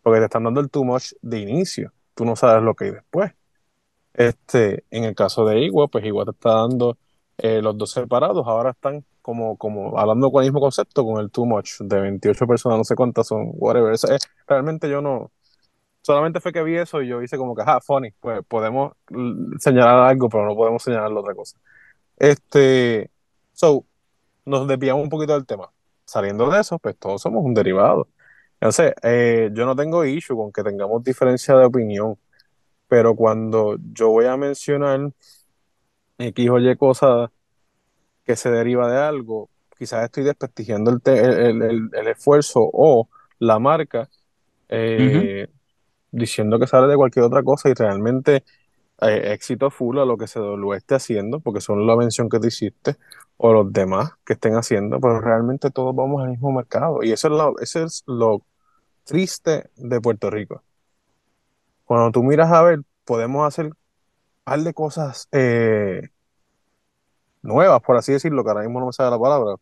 porque 0.00 0.20
te 0.20 0.26
están 0.26 0.44
dando 0.44 0.60
el 0.60 0.70
too 0.70 0.84
much 0.84 1.10
de 1.20 1.40
inicio, 1.40 1.92
tú 2.14 2.24
no 2.24 2.36
sabes 2.36 2.62
lo 2.62 2.72
que 2.74 2.84
hay 2.84 2.90
después. 2.92 3.32
Este, 4.14 4.84
en 4.90 5.04
el 5.04 5.14
caso 5.14 5.44
de 5.44 5.60
Igua, 5.60 5.88
pues 5.88 6.04
Igua 6.04 6.24
te 6.24 6.30
está 6.30 6.54
dando 6.54 6.96
eh, 7.38 7.60
los 7.62 7.76
dos 7.76 7.90
separados, 7.90 8.46
ahora 8.46 8.70
están 8.70 9.04
como, 9.22 9.56
como 9.56 9.98
hablando 9.98 10.30
con 10.30 10.42
el 10.42 10.50
mismo 10.50 10.60
concepto, 10.60 11.04
con 11.04 11.20
el 11.20 11.30
too 11.30 11.46
much, 11.46 11.80
de 11.80 12.00
28 12.00 12.46
personas, 12.46 12.78
no 12.78 12.84
sé 12.84 12.94
cuántas 12.94 13.26
son, 13.26 13.50
whatever. 13.54 13.96
Realmente 14.46 14.88
yo 14.88 15.00
no, 15.00 15.32
solamente 16.04 16.40
fue 16.40 16.52
que 16.52 16.62
vi 16.62 16.76
eso 16.76 17.02
y 17.02 17.08
yo 17.08 17.22
hice 17.22 17.38
como 17.38 17.54
que, 17.56 17.62
ah, 17.66 17.80
funny, 17.80 18.10
pues 18.20 18.40
podemos 18.46 18.92
señalar 19.58 20.10
algo, 20.10 20.28
pero 20.28 20.46
no 20.46 20.54
podemos 20.54 20.82
señalar 20.82 21.10
la 21.10 21.20
otra 21.20 21.34
cosa. 21.34 21.58
Este, 22.16 23.10
so, 23.52 23.86
nos 24.44 24.68
desviamos 24.68 25.02
un 25.02 25.10
poquito 25.10 25.32
del 25.34 25.46
tema. 25.46 25.70
Saliendo 26.04 26.50
de 26.50 26.60
eso, 26.60 26.78
pues 26.78 26.96
todos 26.98 27.22
somos 27.22 27.44
un 27.44 27.54
derivado. 27.54 28.08
Entonces, 28.60 28.94
eh, 29.02 29.50
yo 29.54 29.66
no 29.66 29.74
tengo 29.76 30.04
issue 30.04 30.36
con 30.36 30.52
que 30.52 30.62
tengamos 30.62 31.02
diferencia 31.02 31.56
de 31.56 31.66
opinión, 31.66 32.16
pero 32.94 33.16
cuando 33.16 33.76
yo 33.92 34.10
voy 34.10 34.26
a 34.26 34.36
mencionar 34.36 35.10
X 36.16 36.48
o 36.48 36.60
Y 36.60 36.76
cosa 36.76 37.32
que 38.24 38.36
se 38.36 38.52
deriva 38.52 38.88
de 38.88 38.98
algo, 38.98 39.50
quizás 39.76 40.04
estoy 40.04 40.22
desprestigiando 40.22 40.92
el, 40.92 41.00
el, 41.04 41.62
el, 41.62 41.90
el 41.92 42.06
esfuerzo 42.06 42.60
o 42.72 43.08
la 43.40 43.58
marca, 43.58 44.08
eh, 44.68 45.46
uh 45.48 45.48
-huh 45.48 45.54
diciendo 46.12 46.60
que 46.60 46.68
sale 46.68 46.86
de 46.86 46.96
cualquier 46.96 47.24
otra 47.24 47.42
cosa 47.42 47.68
y 47.68 47.74
realmente 47.74 48.44
eh, 49.00 49.32
éxito 49.32 49.70
full 49.70 49.98
a 49.98 50.04
lo 50.04 50.16
que 50.16 50.28
CW 50.28 50.74
esté 50.74 50.94
haciendo, 50.94 51.40
porque 51.40 51.60
son 51.60 51.86
la 51.86 51.96
mención 51.96 52.28
que 52.28 52.38
te 52.38 52.48
hiciste, 52.48 52.96
o 53.36 53.52
los 53.52 53.72
demás 53.72 54.12
que 54.24 54.34
estén 54.34 54.54
haciendo, 54.54 55.00
pero 55.00 55.20
realmente 55.20 55.70
todos 55.72 55.96
vamos 55.96 56.22
al 56.22 56.30
mismo 56.30 56.52
mercado. 56.52 57.02
Y 57.02 57.12
eso 57.12 57.28
es 57.28 57.34
lo, 57.34 57.58
eso 57.58 57.84
es 57.84 58.04
lo 58.06 58.42
triste 59.04 59.70
de 59.76 60.00
Puerto 60.00 60.30
Rico. 60.30 60.62
Cuando 61.84 62.10
tú 62.12 62.22
miras 62.22 62.50
a 62.52 62.62
ver, 62.62 62.80
podemos 63.04 63.46
hacer 63.46 63.66
un 64.46 64.64
de 64.64 64.74
cosas 64.74 65.28
eh, 65.32 66.10
nuevas, 67.42 67.80
por 67.82 67.96
así 67.96 68.12
decirlo, 68.12 68.44
que 68.44 68.50
ahora 68.50 68.62
mismo 68.62 68.80
no 68.80 68.86
me 68.86 68.92
sale 68.92 69.10
la 69.10 69.18
palabra. 69.18 69.56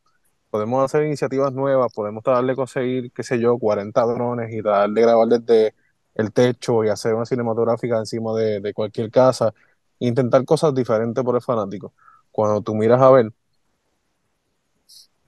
Podemos 0.50 0.84
hacer 0.84 1.04
iniciativas 1.04 1.52
nuevas, 1.52 1.92
podemos 1.94 2.22
tratar 2.24 2.44
de 2.44 2.56
conseguir, 2.56 3.12
qué 3.12 3.22
sé 3.22 3.40
yo, 3.40 3.58
40 3.58 4.02
drones 4.02 4.52
y 4.54 4.62
tratar 4.62 4.90
de 4.90 5.02
grabar 5.02 5.28
desde 5.28 5.74
el 6.14 6.32
techo 6.32 6.84
y 6.84 6.88
hacer 6.90 7.14
una 7.14 7.26
cinematográfica 7.26 7.98
encima 7.98 8.34
de, 8.34 8.60
de 8.60 8.74
cualquier 8.74 9.10
casa, 9.10 9.54
e 10.00 10.06
intentar 10.08 10.44
cosas 10.44 10.74
diferentes 10.74 11.24
por 11.24 11.36
el 11.36 11.42
fanático. 11.42 11.94
Cuando 12.30 12.62
tú 12.62 12.74
miras 12.74 13.00
a 13.02 13.10
ver 13.10 13.32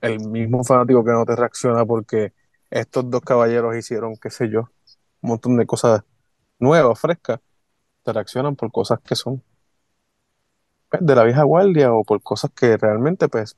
el 0.00 0.20
mismo 0.20 0.62
fanático 0.64 1.04
que 1.04 1.10
no 1.12 1.24
te 1.24 1.34
reacciona 1.36 1.84
porque 1.86 2.32
estos 2.70 3.08
dos 3.10 3.22
caballeros 3.22 3.76
hicieron, 3.76 4.16
qué 4.16 4.30
sé 4.30 4.48
yo, 4.50 4.60
un 5.22 5.30
montón 5.30 5.56
de 5.56 5.66
cosas 5.66 6.02
nuevas, 6.64 6.98
frescas, 6.98 7.40
te 8.02 8.12
reaccionan 8.12 8.56
por 8.56 8.72
cosas 8.72 8.98
que 9.00 9.14
son 9.14 9.42
pues, 10.88 11.04
de 11.04 11.14
la 11.14 11.24
vieja 11.24 11.42
guardia 11.42 11.92
o 11.92 12.04
por 12.04 12.22
cosas 12.22 12.50
que 12.54 12.76
realmente, 12.76 13.28
pues, 13.28 13.56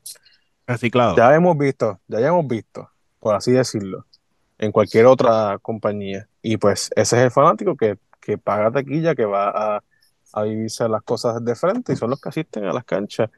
reciclado. 0.66 1.16
Ya 1.16 1.34
hemos 1.34 1.56
visto, 1.56 2.00
ya 2.08 2.20
hemos 2.20 2.46
visto, 2.46 2.90
por 3.20 3.34
así 3.34 3.52
decirlo, 3.52 4.06
en 4.58 4.72
cualquier 4.72 5.06
otra 5.06 5.58
compañía. 5.60 6.28
Y 6.42 6.56
pues 6.56 6.90
ese 6.96 7.16
es 7.16 7.22
el 7.24 7.30
fanático 7.30 7.76
que, 7.76 7.98
que 8.20 8.38
paga 8.38 8.70
taquilla, 8.70 9.14
que 9.14 9.24
va 9.24 9.48
a, 9.50 9.82
a, 10.32 10.42
vivirse 10.42 10.88
las 10.88 11.02
cosas 11.02 11.44
de 11.44 11.54
frente 11.54 11.92
y 11.92 11.96
son 11.96 12.10
los 12.10 12.20
que 12.20 12.28
asisten 12.28 12.64
a 12.64 12.72
las 12.72 12.84
canchas. 12.84 13.30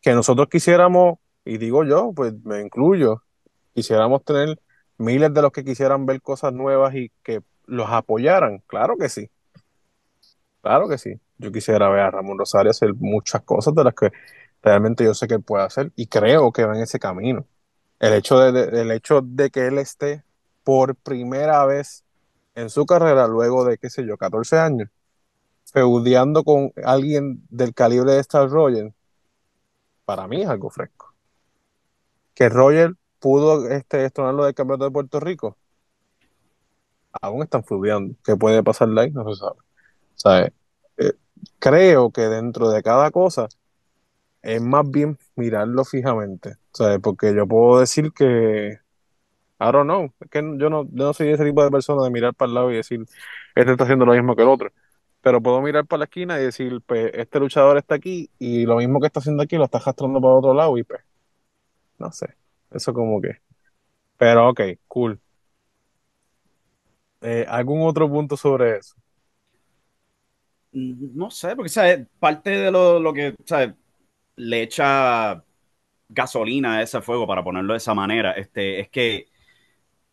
Que 0.00 0.12
nosotros 0.14 0.48
quisiéramos, 0.48 1.18
y 1.44 1.58
digo 1.58 1.84
yo, 1.84 2.12
pues 2.14 2.34
me 2.44 2.60
incluyo, 2.60 3.22
quisiéramos 3.74 4.24
tener 4.24 4.60
miles 4.98 5.32
de 5.32 5.42
los 5.42 5.52
que 5.52 5.64
quisieran 5.64 6.06
ver 6.06 6.20
cosas 6.20 6.52
nuevas 6.52 6.94
y 6.94 7.10
que 7.22 7.42
los 7.70 7.88
apoyaran. 7.90 8.62
Claro 8.66 8.96
que 8.96 9.08
sí. 9.08 9.30
Claro 10.62 10.88
que 10.88 10.98
sí. 10.98 11.18
Yo 11.38 11.50
quisiera 11.52 11.88
ver 11.88 12.00
a 12.00 12.10
Ramón 12.10 12.38
Rosario 12.38 12.70
hacer 12.70 12.94
muchas 12.94 13.42
cosas 13.42 13.74
de 13.74 13.84
las 13.84 13.94
que 13.94 14.12
realmente 14.62 15.04
yo 15.04 15.14
sé 15.14 15.26
que 15.26 15.34
él 15.34 15.42
puede 15.42 15.64
hacer 15.64 15.92
y 15.96 16.06
creo 16.06 16.52
que 16.52 16.64
va 16.64 16.76
en 16.76 16.82
ese 16.82 16.98
camino. 16.98 17.46
El 17.98 18.14
hecho 18.14 18.38
de, 18.38 18.80
el 18.80 18.90
hecho 18.90 19.22
de 19.22 19.50
que 19.50 19.66
él 19.66 19.78
esté 19.78 20.24
por 20.64 20.96
primera 20.96 21.64
vez 21.66 22.04
en 22.54 22.70
su 22.70 22.86
carrera, 22.86 23.26
luego 23.28 23.64
de, 23.64 23.78
qué 23.78 23.90
sé 23.90 24.04
yo, 24.06 24.16
14 24.18 24.58
años, 24.58 24.90
feudeando 25.64 26.44
con 26.44 26.72
alguien 26.84 27.42
del 27.50 27.74
calibre 27.74 28.12
de 28.12 28.20
Star 28.20 28.48
Roger, 28.50 28.92
para 30.04 30.26
mí 30.28 30.42
es 30.42 30.48
algo 30.48 30.70
fresco. 30.70 31.14
Que 32.34 32.48
Roger 32.48 32.94
pudo 33.18 33.68
este, 33.68 33.98
destronarlo 33.98 34.44
del 34.44 34.54
campeonato 34.54 34.84
de 34.86 34.90
Puerto 34.90 35.20
Rico, 35.20 35.56
aún 37.20 37.42
están 37.42 37.64
feudeando. 37.64 38.14
¿Qué 38.24 38.36
puede 38.36 38.62
pasar 38.62 38.88
ahí? 38.98 39.10
No 39.10 39.28
se 39.32 39.40
sabe. 39.40 39.58
Sea, 40.14 40.52
eh, 40.98 41.12
creo 41.58 42.10
que 42.10 42.22
dentro 42.22 42.70
de 42.70 42.82
cada 42.82 43.10
cosa 43.10 43.48
es 44.42 44.62
más 44.62 44.90
bien 44.90 45.18
mirarlo 45.36 45.84
fijamente. 45.84 46.56
Sea, 46.72 46.98
porque 46.98 47.34
yo 47.34 47.46
puedo 47.46 47.80
decir 47.80 48.12
que 48.12 48.78
I 49.60 49.72
don't 49.72 49.84
know. 49.84 50.12
Es 50.20 50.30
que 50.30 50.40
yo 50.40 50.70
no, 50.70 50.84
yo 50.84 51.04
no 51.04 51.12
soy 51.12 51.28
ese 51.28 51.44
tipo 51.44 51.62
de 51.62 51.70
persona 51.70 52.02
de 52.04 52.10
mirar 52.10 52.34
para 52.34 52.48
el 52.48 52.54
lado 52.54 52.72
y 52.72 52.76
decir, 52.76 53.00
este 53.54 53.72
está 53.72 53.84
haciendo 53.84 54.06
lo 54.06 54.14
mismo 54.14 54.34
que 54.34 54.42
el 54.42 54.48
otro. 54.48 54.72
Pero 55.20 55.42
puedo 55.42 55.60
mirar 55.60 55.86
para 55.86 55.98
la 56.00 56.04
esquina 56.06 56.40
y 56.40 56.44
decir, 56.44 56.80
pues, 56.86 57.10
este 57.14 57.38
luchador 57.40 57.76
está 57.76 57.96
aquí 57.96 58.30
y 58.38 58.64
lo 58.64 58.76
mismo 58.78 59.00
que 59.00 59.06
está 59.06 59.20
haciendo 59.20 59.42
aquí 59.42 59.56
lo 59.56 59.64
está 59.64 59.78
arrastrando 59.78 60.20
para 60.20 60.34
otro 60.34 60.54
lado 60.54 60.78
y 60.78 60.84
pues, 60.84 61.00
no 61.98 62.10
sé. 62.12 62.34
Eso 62.70 62.94
como 62.94 63.20
que. 63.20 63.40
Pero 64.18 64.50
ok, 64.50 64.60
cool. 64.88 65.20
Eh, 67.20 67.44
¿Algún 67.48 67.82
otro 67.82 68.08
punto 68.08 68.36
sobre 68.36 68.78
eso? 68.78 68.94
No 70.72 71.30
sé, 71.30 71.56
porque 71.56 71.68
¿sabes? 71.68 72.06
parte 72.18 72.50
de 72.50 72.70
lo, 72.70 73.00
lo 73.00 73.12
que 73.12 73.34
le 74.36 74.62
echa 74.62 75.42
gasolina 76.08 76.76
a 76.76 76.82
ese 76.82 77.00
fuego, 77.02 77.26
para 77.26 77.42
ponerlo 77.42 77.72
de 77.72 77.78
esa 77.78 77.94
manera, 77.94 78.32
este, 78.32 78.80
es 78.80 78.88
que 78.88 79.28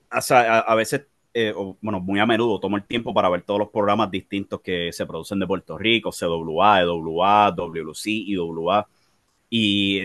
a, 0.10 0.20
a, 0.60 0.76
veces, 0.76 1.08
eh, 1.34 1.54
o, 1.56 1.78
bueno, 1.82 2.00
muy 2.00 2.20
a 2.20 2.26
menudo 2.26 2.60
tomo 2.60 2.78
el 2.78 2.86
tiempo 2.86 3.14
para 3.14 3.30
ver 3.30 3.44
todos 3.44 3.60
los 3.60 3.70
programas 3.70 4.10
distintos 4.12 4.62
que 4.62 4.92
se 4.92 5.06
producen 5.06 5.40
de 5.40 5.48
Puerto 5.48 5.78
Rico, 5.78 6.12
CWA, 6.12 6.82
EWA, 6.82 7.52
WC, 7.52 8.10
IWA, 8.12 8.88
y, 9.50 10.04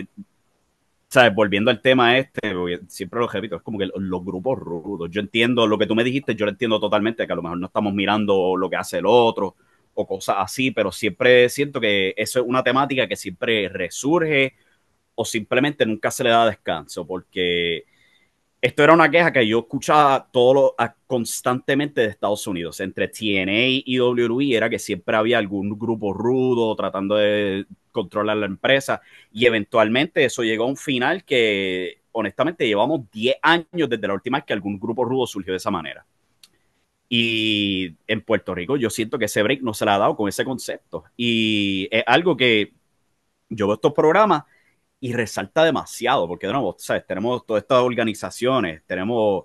¿sabes? 1.12 1.34
Volviendo 1.34 1.70
al 1.70 1.82
tema 1.82 2.16
este, 2.16 2.40
siempre 2.88 3.20
lo 3.20 3.28
repito, 3.28 3.56
es 3.56 3.62
como 3.62 3.78
que 3.78 3.86
los, 3.94 4.24
grupos 4.24 4.58
rudos, 4.58 5.10
yo 5.10 5.20
entiendo 5.20 5.66
lo 5.66 5.76
que 5.78 5.86
tú 5.86 5.94
me 5.94 6.04
dijiste, 6.04 6.34
yo 6.34 6.46
lo 6.46 6.52
entiendo 6.52 6.80
totalmente, 6.80 7.26
que 7.26 7.32
a 7.32 7.36
lo 7.36 7.42
mejor 7.42 7.58
no 7.58 7.66
estamos 7.66 7.92
mirando 7.92 8.56
lo 8.56 8.70
que 8.70 8.76
hace 8.76 8.98
el 8.98 9.04
otro, 9.06 9.56
o 9.92 10.06
cosas 10.06 10.36
así, 10.38 10.70
pero 10.70 10.90
siempre 10.90 11.50
siento 11.50 11.80
que 11.80 12.14
eso 12.16 12.40
es 12.40 12.46
una 12.46 12.62
temática 12.64 13.06
que 13.06 13.16
siempre 13.16 13.68
resurge 13.68 14.54
o 15.14 15.24
simplemente 15.26 15.84
nunca 15.84 16.10
se 16.10 16.24
le 16.24 16.30
da 16.30 16.46
descanso, 16.46 17.06
porque 17.06 17.84
esto 18.62 18.82
era 18.82 18.94
una 18.94 19.10
queja 19.10 19.32
que 19.32 19.46
yo 19.46 19.60
escuchaba 19.60 20.30
todo 20.32 20.54
lo, 20.54 20.76
constantemente 21.06 22.00
de 22.00 22.06
Estados 22.08 22.46
Unidos, 22.46 22.80
entre 22.80 23.08
TNA 23.08 23.82
y 23.84 24.00
WWE, 24.00 24.56
era 24.56 24.70
que 24.70 24.78
siempre 24.78 25.16
había 25.16 25.36
algún 25.38 25.78
grupo 25.78 26.14
rudo 26.14 26.74
tratando 26.74 27.16
de 27.16 27.66
controlar 27.92 28.36
la 28.38 28.46
empresa 28.46 29.00
y 29.32 29.46
eventualmente 29.46 30.24
eso 30.24 30.42
llegó 30.42 30.64
a 30.64 30.68
un 30.68 30.76
final 30.76 31.24
que 31.24 32.02
honestamente 32.12 32.66
llevamos 32.66 33.10
10 33.10 33.36
años 33.42 33.88
desde 33.88 34.08
la 34.08 34.14
última 34.14 34.38
vez 34.38 34.44
que 34.44 34.52
algún 34.52 34.78
grupo 34.78 35.04
rudo 35.04 35.26
surgió 35.26 35.52
de 35.52 35.58
esa 35.58 35.70
manera. 35.70 36.04
Y 37.08 37.94
en 38.06 38.22
Puerto 38.22 38.54
Rico 38.54 38.76
yo 38.76 38.90
siento 38.90 39.18
que 39.18 39.26
ese 39.26 39.42
break 39.42 39.62
no 39.62 39.74
se 39.74 39.84
le 39.84 39.90
ha 39.90 39.98
dado 39.98 40.16
con 40.16 40.28
ese 40.28 40.44
concepto. 40.44 41.04
Y 41.16 41.88
es 41.90 42.02
algo 42.06 42.36
que 42.36 42.72
yo 43.50 43.66
veo 43.66 43.74
estos 43.74 43.92
programas 43.92 44.44
y 45.00 45.12
resalta 45.12 45.64
demasiado, 45.64 46.28
porque 46.28 46.46
de 46.46 46.54
nuevo, 46.54 46.76
¿sabes? 46.78 47.06
tenemos 47.06 47.44
todas 47.46 47.62
estas 47.62 47.80
organizaciones, 47.80 48.82
tenemos 48.86 49.44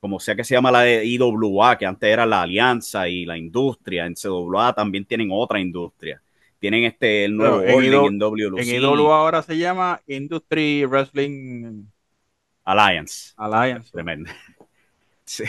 como 0.00 0.18
sea 0.20 0.34
que 0.34 0.44
se 0.44 0.54
llama 0.54 0.70
la 0.70 0.82
de 0.82 1.04
IWA, 1.04 1.78
que 1.78 1.86
antes 1.86 2.08
era 2.10 2.26
la 2.26 2.42
Alianza 2.42 3.08
y 3.08 3.26
la 3.26 3.36
industria, 3.36 4.06
en 4.06 4.14
CWA 4.14 4.74
también 4.74 5.04
tienen 5.04 5.30
otra 5.32 5.60
industria. 5.60 6.22
Tienen 6.60 6.84
este 6.84 7.24
el 7.24 7.36
nuevo 7.36 7.62
en 7.62 7.70
orden 7.70 7.92
IW 7.94 8.06
en 8.06 8.18
WLC. 8.18 8.60
En 8.62 8.68
IWA 8.68 9.18
ahora 9.20 9.42
se 9.42 9.58
llama 9.58 10.02
Industry 10.06 10.84
Wrestling 10.86 11.84
Alliance. 12.64 13.34
Alliance. 13.36 13.90
Tremendo. 13.92 14.30
Sí. 15.24 15.44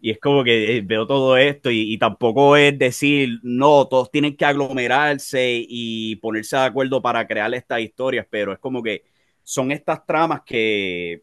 Y 0.00 0.10
es 0.10 0.18
como 0.20 0.44
que 0.44 0.76
eh, 0.78 0.80
veo 0.82 1.06
todo 1.06 1.36
esto 1.36 1.70
y, 1.70 1.92
y 1.94 1.98
tampoco 1.98 2.56
es 2.56 2.78
decir, 2.78 3.40
no, 3.42 3.86
todos 3.88 4.10
tienen 4.10 4.36
que 4.36 4.44
aglomerarse 4.44 5.64
y 5.68 6.16
ponerse 6.16 6.56
de 6.56 6.62
acuerdo 6.62 7.02
para 7.02 7.26
crear 7.26 7.52
estas 7.54 7.80
historias, 7.80 8.26
pero 8.30 8.52
es 8.52 8.58
como 8.58 8.82
que 8.82 9.04
son 9.42 9.72
estas 9.72 10.04
tramas 10.06 10.42
que 10.44 11.22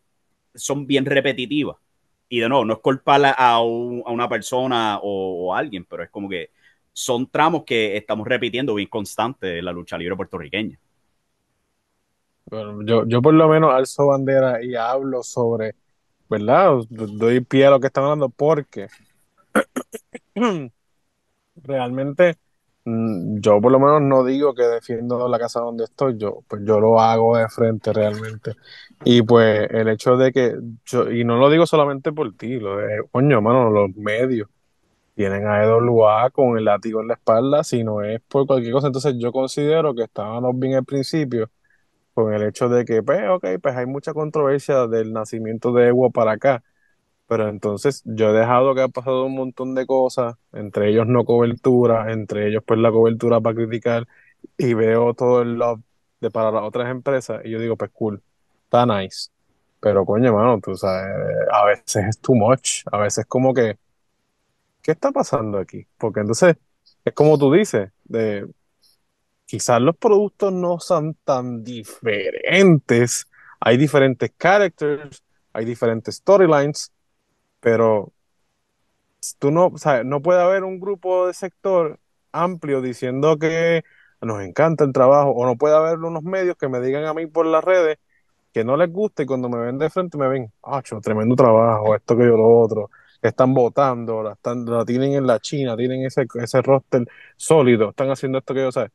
son 0.56 0.88
bien 0.88 1.06
repetitivas. 1.06 1.78
Y 2.30 2.40
de 2.40 2.50
nuevo, 2.50 2.66
no 2.66 2.74
es 2.74 2.80
culpar 2.80 3.36
a, 3.38 3.62
un- 3.62 4.04
a 4.06 4.12
una 4.12 4.30
persona 4.30 5.00
o, 5.02 5.48
o 5.50 5.56
a 5.56 5.60
alguien, 5.60 5.86
pero 5.86 6.04
es 6.04 6.10
como 6.10 6.30
que 6.30 6.52
son 6.94 7.28
tramos 7.30 7.64
que 7.66 7.98
estamos 7.98 8.28
repitiendo 8.28 8.76
bien 8.76 8.90
constante 8.90 9.60
en 9.60 9.66
la 9.66 9.72
lucha 9.72 9.98
libre 9.98 10.16
puertorriqueña. 10.16 10.80
Bueno, 12.46 12.84
yo, 12.86 13.06
yo 13.08 13.22
por 13.22 13.34
lo 13.34 13.48
menos 13.48 13.74
alzo 13.74 14.08
bandera 14.08 14.64
y 14.64 14.76
hablo 14.76 15.24
sobre, 15.24 15.76
¿verdad? 16.30 16.76
Doy 16.90 17.42
pie 17.42 17.66
a 17.66 17.72
lo 17.72 17.80
que 17.80 17.88
están 17.88 18.04
hablando 18.04 18.30
porque 18.30 18.88
realmente 21.56 22.38
mm, 22.86 23.40
yo 23.40 23.62
por 23.62 23.72
lo 23.72 23.80
menos 23.80 24.02
no 24.02 24.24
digo 24.26 24.54
que 24.54 24.64
defiendo 24.64 25.28
la 25.28 25.40
casa 25.40 25.62
donde 25.62 25.86
estoy, 25.86 26.18
yo 26.18 26.44
pues 26.48 26.62
yo 26.66 26.80
lo 26.80 27.00
hago 27.00 27.38
de 27.38 27.48
frente 27.50 27.94
realmente. 27.94 28.54
Y 29.06 29.22
pues 29.24 29.70
el 29.72 29.90
hecho 29.90 30.18
de 30.18 30.32
que 30.32 30.56
yo, 30.86 31.12
y 31.12 31.24
no 31.24 31.38
lo 31.38 31.50
digo 31.50 31.66
solamente 31.66 32.12
por 32.12 32.36
ti, 32.36 32.60
lo 32.60 32.78
de, 32.78 33.04
coño, 33.12 33.42
mano, 33.42 33.70
los 33.70 33.96
medios 33.96 34.50
tienen 35.16 35.48
a 35.48 35.64
EWA 35.64 36.30
con 36.32 36.58
el 36.58 36.66
látigo 36.66 37.02
en 37.02 37.08
la 37.10 37.16
espalda, 37.16 37.64
si 37.64 37.84
no 37.84 38.02
es 38.04 38.22
por 38.22 38.48
cualquier 38.48 38.74
cosa. 38.74 38.88
Entonces 38.88 39.16
yo 39.20 39.32
considero 39.32 39.94
que 39.96 40.04
estábamos 40.04 40.58
bien 40.58 40.76
al 40.76 40.86
principio 40.86 41.50
con 42.14 42.34
el 42.34 42.44
hecho 42.44 42.70
de 42.70 42.86
que, 42.86 43.04
pues, 43.04 43.22
ok, 43.30 43.46
pues 43.62 43.76
hay 43.76 43.86
mucha 43.88 44.14
controversia 44.14 44.88
del 44.88 45.14
nacimiento 45.14 45.74
de 45.74 45.88
Ewo 45.90 46.12
para 46.12 46.34
acá, 46.34 46.64
pero 47.28 47.50
entonces 47.50 48.04
yo 48.06 48.30
he 48.30 48.34
dejado 48.34 48.76
que 48.76 48.82
ha 48.82 48.90
pasado 48.90 49.26
un 49.26 49.36
montón 49.36 49.76
de 49.76 49.86
cosas, 49.88 50.36
entre 50.54 50.90
ellos 50.90 51.08
no 51.08 51.26
cobertura, 51.26 52.12
entre 52.12 52.48
ellos 52.50 52.64
pues 52.66 52.80
la 52.80 52.92
cobertura 52.92 53.42
para 53.42 53.56
criticar, 53.56 54.08
y 54.58 54.74
veo 54.76 55.14
todo 55.16 55.42
el 55.42 55.56
love 55.56 55.82
de 56.22 56.32
para 56.32 56.52
las 56.52 56.64
otras 56.64 56.90
empresas, 56.92 57.42
y 57.46 57.52
yo 57.52 57.60
digo, 57.60 57.78
pues 57.78 57.92
cool, 57.94 58.22
está 58.66 58.86
nice, 58.86 59.30
pero 59.80 60.06
coño, 60.06 60.34
mano, 60.34 60.60
tú 60.62 60.76
sabes, 60.76 61.16
a 61.52 61.66
veces 61.66 62.06
es 62.10 62.20
too 62.20 62.36
much, 62.36 62.84
a 62.92 63.00
veces 63.00 63.26
como 63.26 63.54
que, 63.54 63.78
¿qué 64.84 64.92
está 64.92 65.12
pasando 65.12 65.58
aquí? 65.58 65.88
Porque 65.98 66.20
entonces, 66.20 66.58
es 67.06 67.14
como 67.14 67.38
tú 67.40 67.52
dices, 67.52 67.92
de 68.04 68.48
quizás 69.46 69.82
los 69.82 69.98
productos 69.98 70.54
no 70.54 70.80
son 70.80 71.16
tan 71.24 71.64
diferentes. 71.64 73.28
Hay 73.60 73.78
diferentes 73.78 74.32
characters, 74.38 75.24
hay 75.54 75.66
diferentes 75.66 76.16
storylines, 76.18 76.92
pero 77.60 78.14
tú 79.40 79.52
no, 79.52 79.68
o 79.68 80.04
no 80.04 80.22
puede 80.22 80.42
haber 80.42 80.64
un 80.64 80.80
grupo 80.80 81.28
de 81.28 81.34
sector 81.34 82.00
amplio 82.32 82.82
diciendo 82.82 83.38
que 83.38 83.84
nos 84.22 84.42
encanta 84.42 84.84
el 84.84 84.94
trabajo, 84.94 85.32
o 85.32 85.46
no 85.46 85.58
puede 85.58 85.76
haber 85.76 86.00
unos 86.00 86.24
medios 86.24 86.56
que 86.58 86.70
me 86.70 86.80
digan 86.82 87.06
a 87.06 87.14
mí 87.14 87.28
por 87.28 87.46
las 87.46 87.64
redes 87.64 88.00
que 88.54 88.64
no 88.64 88.78
les 88.78 88.92
gusta 88.92 89.24
y 89.24 89.26
cuando 89.26 89.50
me 89.50 89.58
ven 89.58 89.78
de 89.80 89.90
frente 89.90 90.18
me 90.18 90.28
ven, 90.28 90.52
ah, 90.64 90.82
tremendo 91.02 91.36
trabajo, 91.36 91.96
esto 91.96 92.16
que 92.16 92.24
yo 92.24 92.38
lo 92.38 92.60
otro, 92.60 92.90
están 93.30 93.54
votando, 93.54 94.24
la, 94.24 94.34
están, 94.34 94.66
la 94.66 94.86
tienen 94.86 95.14
en 95.14 95.28
la 95.28 95.40
China, 95.40 95.76
tienen 95.78 96.06
ese, 96.06 96.26
ese 96.42 96.62
roster 96.62 97.08
sólido, 97.38 97.90
están 97.90 98.10
haciendo 98.12 98.38
esto 98.40 98.54
que 98.54 98.62
yo 98.62 98.72
sé. 98.72 98.90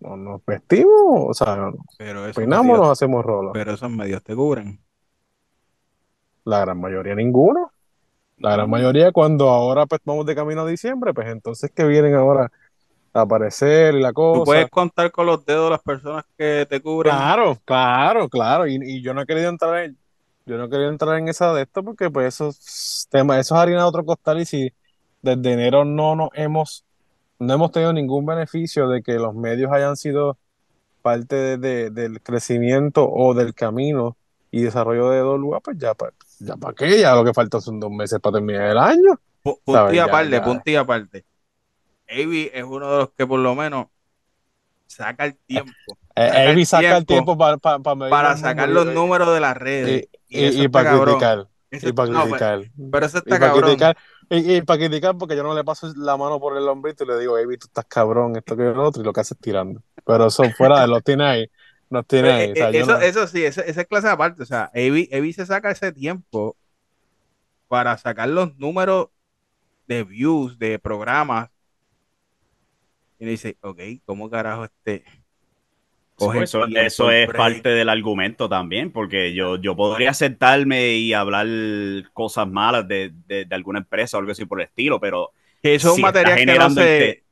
No, 0.00 0.16
nos 0.16 0.44
vestimos, 0.44 0.92
o 1.30 1.34
sea, 1.34 1.70
Pero 1.98 2.22
peinamos, 2.34 2.78
nos 2.78 2.90
hacemos 2.90 3.24
rolos. 3.24 3.52
pero 3.54 3.72
esos 3.72 3.90
medios 3.90 4.22
te 4.22 4.34
cubren. 4.34 4.78
La 6.44 6.60
gran 6.60 6.78
mayoría 6.80 7.14
ninguno. 7.14 7.72
La 8.38 8.52
gran 8.52 8.68
mayoría 8.68 9.12
cuando 9.12 9.48
ahora 9.48 9.86
pues 9.86 10.00
vamos 10.04 10.26
de 10.26 10.34
camino 10.34 10.60
a 10.62 10.66
diciembre, 10.66 11.14
pues 11.14 11.26
entonces 11.28 11.70
que 11.74 11.84
vienen 11.84 12.14
ahora 12.14 12.52
a 13.14 13.20
aparecer 13.22 13.94
y 13.94 14.00
la 14.02 14.12
Tú 14.30 14.42
puedes 14.44 14.66
cosa. 14.66 14.68
contar 14.68 15.10
con 15.10 15.26
los 15.26 15.44
dedos 15.46 15.70
las 15.70 15.82
personas 15.82 16.24
que 16.36 16.66
te 16.68 16.80
cubren. 16.82 17.16
Claro, 17.16 17.58
claro, 17.64 18.28
claro. 18.28 18.66
Y, 18.66 18.78
y 18.82 19.02
yo 19.02 19.14
no 19.14 19.22
he 19.22 19.26
querido 19.26 19.48
entrar 19.48 19.84
en, 19.84 19.98
yo 20.46 20.56
no 20.58 20.68
querido 20.68 20.88
entrar 20.90 21.18
en 21.18 21.28
esa 21.28 21.52
de 21.52 21.62
esto 21.62 21.82
porque 21.84 22.10
pues 22.10 22.28
eso 22.34 22.48
es 22.48 23.08
tema, 23.10 23.38
eso 23.38 23.54
es 23.56 23.60
harina 23.60 23.78
de 23.82 23.84
otro 23.88 24.04
costal 24.04 24.40
y 24.40 24.46
si 24.46 24.72
desde 25.22 25.52
enero 25.52 25.84
no 25.84 26.14
nos 26.16 26.30
hemos, 26.34 26.84
no 27.38 27.52
hemos 27.54 27.72
tenido 27.72 27.92
ningún 27.92 28.26
beneficio 28.26 28.88
de 28.88 29.02
que 29.02 29.14
los 29.14 29.34
medios 29.34 29.72
hayan 29.72 29.96
sido 29.96 30.38
parte 31.02 31.36
de- 31.36 31.58
de- 31.58 31.90
del 31.90 32.22
crecimiento 32.22 33.08
o 33.10 33.34
del 33.34 33.54
camino 33.54 34.16
y 34.50 34.62
desarrollo 34.62 35.10
de 35.10 35.18
Dolua, 35.20 35.60
pues 35.60 35.78
ya 35.78 35.94
para 35.94 36.12
ya 36.40 36.56
para 36.56 36.74
qué, 36.74 37.00
ya 37.00 37.14
lo 37.14 37.24
que 37.24 37.34
falta 37.34 37.60
son 37.60 37.80
dos 37.80 37.90
meses 37.90 38.20
para 38.20 38.34
terminar 38.34 38.70
el 38.70 38.78
año. 38.78 39.20
Punto 39.42 39.92
y 39.92 39.98
aparte, 39.98 40.40
punto 40.40 40.70
y 40.70 40.76
aparte. 40.76 41.24
Avi 42.08 42.50
es 42.52 42.64
uno 42.64 42.90
de 42.90 42.98
los 42.98 43.10
que 43.12 43.26
por 43.26 43.40
lo 43.40 43.54
menos 43.54 43.86
saca 44.86 45.24
el 45.26 45.36
tiempo 45.36 45.72
Eh, 46.16 46.28
Saca 46.28 46.50
el 46.50 46.66
saca 46.66 46.96
el 46.96 47.06
tiempo 47.06 47.36
para, 47.36 47.58
para, 47.58 47.78
para 47.80 47.94
medir 47.96 48.10
para 48.10 48.36
sacar 48.36 48.68
los 48.68 48.86
números 48.86 49.32
de 49.34 49.40
las 49.40 49.56
redes. 49.56 50.08
Y, 50.36 50.64
y, 50.64 50.68
para 50.68 50.86
criticar. 50.86 51.48
Eso 51.70 51.88
Y 51.88 51.92
para 51.92 52.08
no, 52.12 52.20
criticar. 52.20 52.64
pero 52.90 53.06
eso 53.06 53.18
Y 53.24 53.36
está 53.36 53.38
para 53.38 53.52
cabrón. 53.52 53.52
criticar, 53.52 53.96
y, 54.30 54.56
y 54.56 54.62
para 54.62 54.78
criticar 54.80 55.16
porque 55.18 55.36
yo 55.36 55.42
no 55.42 55.54
le 55.54 55.64
paso 55.64 55.92
la 55.96 56.16
mano 56.16 56.40
por 56.40 56.56
el 56.56 56.68
hombrito 56.68 57.04
y 57.04 57.08
le 57.08 57.18
digo, 57.18 57.36
Avi, 57.36 57.58
tú 57.58 57.66
estás 57.66 57.84
cabrón, 57.86 58.36
esto 58.36 58.56
que 58.56 58.64
lo 58.64 58.84
otro, 58.84 59.02
y 59.02 59.04
lo 59.04 59.12
que 59.12 59.20
haces 59.20 59.38
tirando. 59.38 59.82
Pero 60.04 60.26
eso 60.28 60.50
fuera 60.52 60.80
de 60.82 60.88
los 60.88 61.02
tiene 61.02 61.24
ahí, 61.24 61.46
los 61.90 62.06
tiene 62.06 62.30
ahí. 62.30 62.44
Eh, 62.44 62.52
O 62.52 62.56
sea, 62.56 62.70
eh, 62.72 62.80
eso, 62.80 62.98
no- 62.98 63.00
eso 63.00 63.26
sí, 63.26 63.44
esa, 63.44 63.60
esa 63.62 63.82
es 63.82 63.86
clase 63.86 64.08
aparte. 64.08 64.42
O 64.42 64.46
sea, 64.46 64.70
Avi, 64.74 65.08
Avi 65.12 65.32
se 65.32 65.46
saca 65.46 65.70
ese 65.70 65.92
tiempo 65.92 66.56
para 67.68 67.96
sacar 67.98 68.28
los 68.28 68.56
números 68.56 69.08
de 69.88 70.04
views 70.04 70.58
de 70.58 70.78
programas. 70.78 71.50
Y 73.18 73.24
le 73.24 73.30
dice, 73.32 73.58
ok, 73.62 73.80
¿cómo 74.04 74.30
carajo 74.30 74.64
este? 74.64 75.04
Coge 76.16 76.42
Eso, 76.44 76.66
eso 76.66 77.10
es 77.10 77.28
parte 77.30 77.68
del 77.70 77.88
argumento 77.88 78.48
también, 78.48 78.92
porque 78.92 79.34
yo, 79.34 79.56
yo 79.56 79.76
podría 79.76 80.14
sentarme 80.14 80.94
y 80.96 81.12
hablar 81.12 81.46
cosas 82.12 82.48
malas 82.48 82.88
de, 82.88 83.12
de, 83.26 83.44
de 83.44 83.54
alguna 83.54 83.78
empresa 83.80 84.16
o 84.16 84.20
algo 84.20 84.32
así 84.32 84.44
por 84.44 84.60
el 84.60 84.66
estilo, 84.66 85.00
pero 85.00 85.30
Que 85.62 85.74
eso 85.74 85.88
es 85.88 85.94
si 85.94 86.00
un 86.00 86.02
material 86.02 86.36
que 86.44 86.58
no 86.58 86.66
el 86.66 86.72
se. 86.72 87.24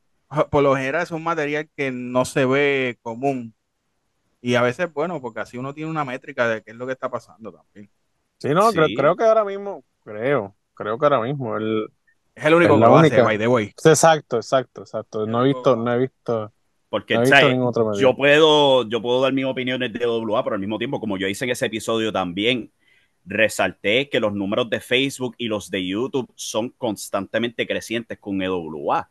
Por 0.51 0.63
lo 0.63 0.75
general, 0.77 1.03
es 1.03 1.11
un 1.13 1.23
material 1.23 1.69
que 1.77 1.91
no 1.93 2.25
se 2.25 2.45
ve 2.45 2.99
común. 3.03 3.55
Y 4.41 4.57
a 4.57 4.63
veces, 4.63 4.93
bueno, 4.93 5.21
porque 5.21 5.41
así 5.41 5.59
uno 5.59 5.75
tiene 5.75 5.91
una 5.91 6.05
métrica 6.05 6.49
de 6.49 6.63
qué 6.63 6.73
es 6.73 6.77
lo 6.77 6.87
que 6.87 6.93
está 6.93 7.11
pasando 7.11 7.53
también. 7.53 7.91
Sí, 8.39 8.51
no, 8.51 8.73
Sí. 8.73 8.77
Creo, 8.77 8.89
creo 8.95 9.17
que 9.17 9.25
ahora 9.25 9.45
mismo, 9.45 9.85
creo, 10.05 10.57
creo 10.75 10.99
que 10.99 11.07
ahora 11.07 11.21
mismo. 11.21 11.57
El, 11.57 11.89
Es 12.35 12.45
el 12.45 12.55
único 12.55 12.75
Es 12.75 12.81
que 12.81 12.87
lo 12.87 12.99
hace, 12.99 13.23
by 13.23 13.39
the 13.39 13.49
way. 13.49 13.75
exacto, 13.85 14.37
exacto, 14.37 14.83
exacto. 14.83 15.27
No 15.27 15.45
he 15.45 15.49
visto, 15.49 15.77
no 15.77 15.93
he 15.95 15.99
visto, 15.99 16.54
porque 16.95 17.19
yo 17.99 18.15
puedo, 18.15 18.89
yo 18.89 19.03
puedo 19.03 19.21
dar 19.21 19.33
mis 19.33 19.45
opiniones 19.47 19.93
de 19.93 20.07
WA, 20.07 20.45
pero 20.45 20.55
al 20.55 20.61
mismo 20.61 20.79
tiempo, 20.79 21.01
como 21.01 21.19
yo 21.19 21.27
hice 21.27 21.45
en 21.45 21.51
ese 21.51 21.67
episodio 21.67 22.13
también, 22.13 22.71
resalté 23.25 24.09
que 24.09 24.21
los 24.21 24.33
números 24.33 24.71
de 24.71 24.79
Facebook 24.79 25.35
y 25.37 25.49
los 25.49 25.73
de 25.73 25.85
YouTube 25.85 26.33
son 26.37 26.71
constantemente 26.71 27.67
crecientes 27.67 28.17
con 28.21 28.41
EWA. 28.41 29.11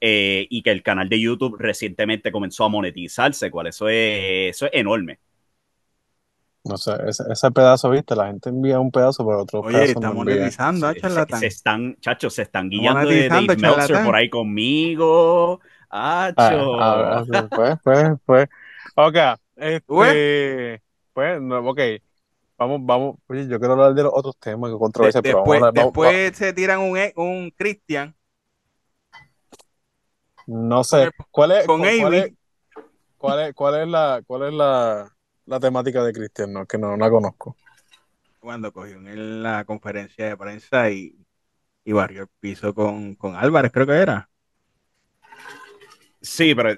Eh, 0.00 0.46
y 0.50 0.62
que 0.62 0.70
el 0.70 0.84
canal 0.84 1.08
de 1.08 1.18
YouTube 1.18 1.56
recientemente 1.58 2.30
comenzó 2.30 2.62
a 2.62 2.68
monetizarse, 2.68 3.50
cual 3.50 3.66
eso 3.66 3.88
es, 3.88 4.54
eso 4.54 4.66
es 4.66 4.72
enorme. 4.74 5.18
No 6.62 6.76
sé, 6.76 6.92
ese, 7.08 7.24
ese 7.28 7.50
pedazo, 7.50 7.90
viste, 7.90 8.14
la 8.14 8.28
gente 8.28 8.50
envía 8.50 8.78
un 8.78 8.92
pedazo, 8.92 9.26
pero 9.26 9.42
otro 9.42 9.62
Oye, 9.62 9.72
pedazo 9.72 9.92
está 9.92 10.08
no 10.08 10.14
monetizando, 10.14 10.92
Se, 10.92 11.00
charlatán. 11.00 11.40
se 11.40 11.46
están, 11.46 11.96
chachos, 12.00 12.34
se 12.34 12.42
están 12.42 12.66
Está 12.66 12.78
guiando 12.78 13.08
de 13.08 13.28
Dave 13.28 13.56
Meltzer 13.56 14.04
por 14.04 14.14
ahí 14.14 14.30
conmigo. 14.30 15.60
Ah, 15.90 16.26
Acho. 16.26 16.78
ah, 16.80 17.24
ah, 17.30 17.48
pues, 17.54 17.78
pues, 17.82 18.18
pues. 18.26 18.48
Ok, 18.96 19.16
¿Tú 19.86 20.02
este, 20.04 20.82
pues, 21.12 21.40
no, 21.40 21.58
ok, 21.68 21.80
vamos, 22.58 22.80
vamos, 22.84 23.16
oye, 23.28 23.48
yo 23.48 23.58
quiero 23.58 23.74
hablar 23.74 23.94
de 23.94 24.02
los 24.04 24.12
otros 24.14 24.36
temas 24.38 24.70
que 24.70 24.72
De- 24.72 24.78
controversia, 24.78 25.22
vamos 25.36 25.62
a 25.62 25.72
después 25.72 26.12
vamos- 26.14 26.36
se 26.36 26.52
tiran 26.52 26.80
un, 26.80 26.96
e- 26.98 27.12
un 27.16 27.50
Christian 27.56 28.14
no 30.46 30.84
sé, 30.84 31.08
¿cuál 31.30 31.52
es, 31.52 31.66
con 31.66 31.80
cuál, 31.80 32.14
es, 32.14 32.32
cuál 33.18 33.40
es, 33.40 33.54
cuál 33.54 33.82
es 33.82 33.88
la, 33.88 34.22
cuál 34.26 34.44
es 34.44 34.54
la, 34.54 35.16
la 35.46 35.60
temática 35.60 36.04
de 36.04 36.12
Cristian, 36.12 36.52
no, 36.52 36.66
que 36.66 36.78
no 36.78 36.96
la 36.96 37.10
conozco. 37.10 37.56
Cuando 38.40 38.72
cogió 38.72 38.96
en 38.96 39.42
la 39.42 39.64
conferencia 39.66 40.26
de 40.28 40.36
prensa 40.36 40.90
y, 40.90 41.16
y 41.84 41.92
barrió 41.92 42.22
el 42.22 42.28
piso 42.40 42.74
con, 42.74 43.14
con 43.16 43.36
Álvarez, 43.36 43.72
creo 43.72 43.86
que 43.86 43.94
era. 43.94 44.30
Sí, 46.26 46.54
pero 46.56 46.76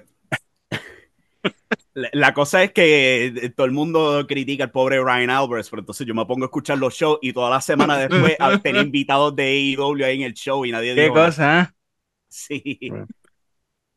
la 1.93 2.33
cosa 2.33 2.63
es 2.63 2.71
que 2.71 3.25
eh, 3.25 3.49
todo 3.49 3.65
el 3.65 3.71
mundo 3.71 4.25
critica 4.27 4.65
al 4.65 4.71
pobre 4.71 5.01
Ryan 5.01 5.31
Alvarez, 5.31 5.69
pero 5.69 5.81
entonces 5.81 6.05
yo 6.05 6.13
me 6.13 6.25
pongo 6.25 6.45
a 6.45 6.47
escuchar 6.47 6.77
los 6.77 6.93
shows 6.93 7.17
y 7.21 7.33
toda 7.33 7.49
la 7.49 7.59
semana 7.59 7.97
después 7.97 8.37
tener 8.61 8.85
invitados 8.85 9.35
de 9.35 9.43
AEW 9.43 10.05
ahí 10.05 10.17
en 10.17 10.21
el 10.21 10.33
show 10.33 10.65
y 10.65 10.71
nadie 10.71 10.93
¿Qué 10.93 11.09
cosa? 11.09 11.61
Eh? 11.61 11.67
Sí. 12.27 12.91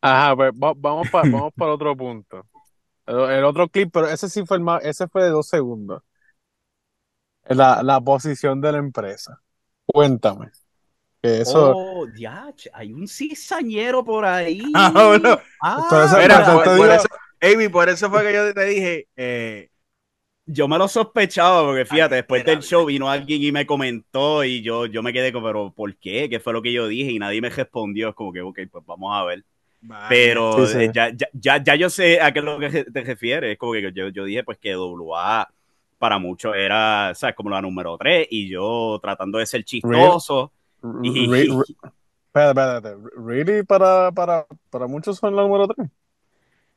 Ajá, 0.01 0.35
pues 0.35 0.51
vamos 0.55 1.07
para 1.11 1.29
vamos 1.29 1.53
para 1.55 1.73
otro 1.73 1.95
punto. 1.95 2.45
El, 3.05 3.43
otro 3.43 3.69
clip, 3.69 3.89
pero 3.93 4.07
ese 4.07 4.27
sí 4.29 4.43
fue 4.45 4.57
el 4.57 4.63
más, 4.63 4.83
ese 4.83 5.07
fue 5.07 5.23
de 5.23 5.29
dos 5.29 5.47
segundos. 5.47 6.01
La, 7.45 7.83
la 7.83 8.01
posición 8.01 8.59
de 8.59 8.71
la 8.71 8.79
empresa. 8.79 9.39
Cuéntame. 9.85 10.49
Eso... 11.23 11.73
Oh, 11.73 12.05
diach, 12.05 12.67
hay 12.73 12.91
un 12.91 13.07
cizañero 13.07 14.03
por 14.03 14.25
ahí. 14.25 14.61
Ah, 14.75 14.91
bueno. 14.93 15.39
Ah, 15.61 15.87
por, 15.89 16.01
eso, 16.03 16.15
por, 17.71 17.89
eso, 17.89 18.09
fue 18.09 18.23
que 18.23 18.33
yo 18.33 18.53
te 18.53 18.65
dije, 18.65 19.07
eh, 19.15 19.69
yo 20.45 20.67
me 20.67 20.77
lo 20.77 20.89
sospechaba 20.89 21.63
porque 21.63 21.85
fíjate, 21.85 22.15
después 22.15 22.43
del 22.43 22.61
show 22.61 22.85
vino 22.85 23.09
alguien 23.09 23.41
y 23.41 23.53
me 23.53 23.65
comentó 23.65 24.43
y 24.43 24.61
yo, 24.61 24.85
yo 24.85 25.01
me 25.01 25.13
quedé 25.13 25.31
como, 25.31 25.47
pero 25.47 25.71
¿por 25.71 25.95
qué? 25.95 26.29
¿Qué 26.29 26.41
fue 26.41 26.51
lo 26.51 26.61
que 26.61 26.73
yo 26.73 26.87
dije? 26.87 27.11
Y 27.11 27.19
nadie 27.19 27.39
me 27.39 27.49
respondió. 27.49 28.09
Es 28.09 28.15
como 28.15 28.33
que, 28.33 28.41
ok, 28.41 28.59
pues 28.69 28.85
vamos 28.85 29.15
a 29.15 29.23
ver. 29.23 29.45
Pero 30.09 30.65
eh, 30.77 30.91
Ya, 30.93 31.09
ya, 31.33 31.63
ya, 31.63 31.75
yo 31.75 31.89
sé 31.89 32.21
a 32.21 32.33
qué 32.33 32.39
es 32.39 32.45
lo 32.45 32.59
que 32.59 32.83
te 32.83 33.01
refieres. 33.01 33.53
Es 33.53 33.57
como 33.57 33.71
que 33.71 33.93
yo, 33.93 34.09
yo 34.09 34.25
dije 34.25 34.43
pues 34.43 34.57
que 34.57 34.75
WA 34.75 35.47
para 35.97 36.19
muchos 36.19 36.53
era, 36.53 37.13
¿sabes? 37.15 37.33
Como 37.33 37.49
la 37.49 37.61
número 37.61 37.97
3 37.97 38.27
y 38.29 38.49
yo 38.49 38.99
tratando 39.01 39.37
de 39.37 39.45
ser 39.45 39.63
chistoso. 39.63 40.51
Really? 40.51 40.62
espérate, 42.27 42.95
¿Really 43.15 43.63
para, 43.63 44.11
para, 44.11 44.45
para 44.69 44.87
muchos 44.87 45.17
son 45.17 45.35
la 45.35 45.43
número 45.43 45.67
3? 45.67 45.89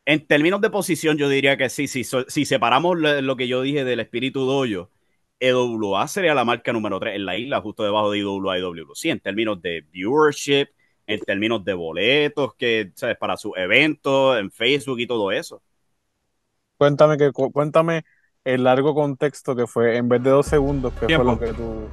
En 0.04 0.24
términos 0.26 0.60
de 0.60 0.70
posición, 0.70 1.18
yo 1.18 1.28
diría 1.28 1.56
que 1.56 1.68
sí. 1.68 1.88
Si, 1.88 2.04
si 2.04 2.44
separamos 2.44 2.96
lo 2.96 3.36
que 3.36 3.48
yo 3.48 3.62
dije 3.62 3.84
del 3.84 3.98
espíritu 3.98 4.44
doyo, 4.46 4.90
EWA 5.40 6.06
sería 6.06 6.34
la 6.34 6.44
marca 6.44 6.72
número 6.72 7.00
3 7.00 7.16
en 7.16 7.26
la 7.26 7.36
isla, 7.36 7.60
justo 7.60 7.82
debajo 7.82 8.12
de 8.12 8.18
IWA 8.18 8.58
y 8.58 8.62
Sí, 8.94 9.10
en 9.10 9.18
términos 9.18 9.60
de 9.60 9.84
viewership, 9.90 10.68
en 11.08 11.20
términos 11.20 11.64
de 11.64 11.74
boletos, 11.74 12.54
que, 12.54 12.92
¿sabes? 12.94 13.16
Para 13.18 13.36
sus 13.36 13.52
eventos, 13.56 14.38
en 14.38 14.52
Facebook 14.52 15.00
y 15.00 15.08
todo 15.08 15.32
eso. 15.32 15.60
Cuéntame, 16.78 17.16
que, 17.16 17.32
cuéntame 17.32 18.04
el 18.44 18.62
largo 18.62 18.94
contexto 18.94 19.56
que 19.56 19.66
fue, 19.66 19.96
en 19.96 20.08
vez 20.08 20.22
de 20.22 20.30
dos 20.30 20.46
segundos, 20.46 20.92
que 20.94 21.06
fue 21.06 21.24
lo 21.24 21.38
que 21.38 21.52
tú 21.52 21.88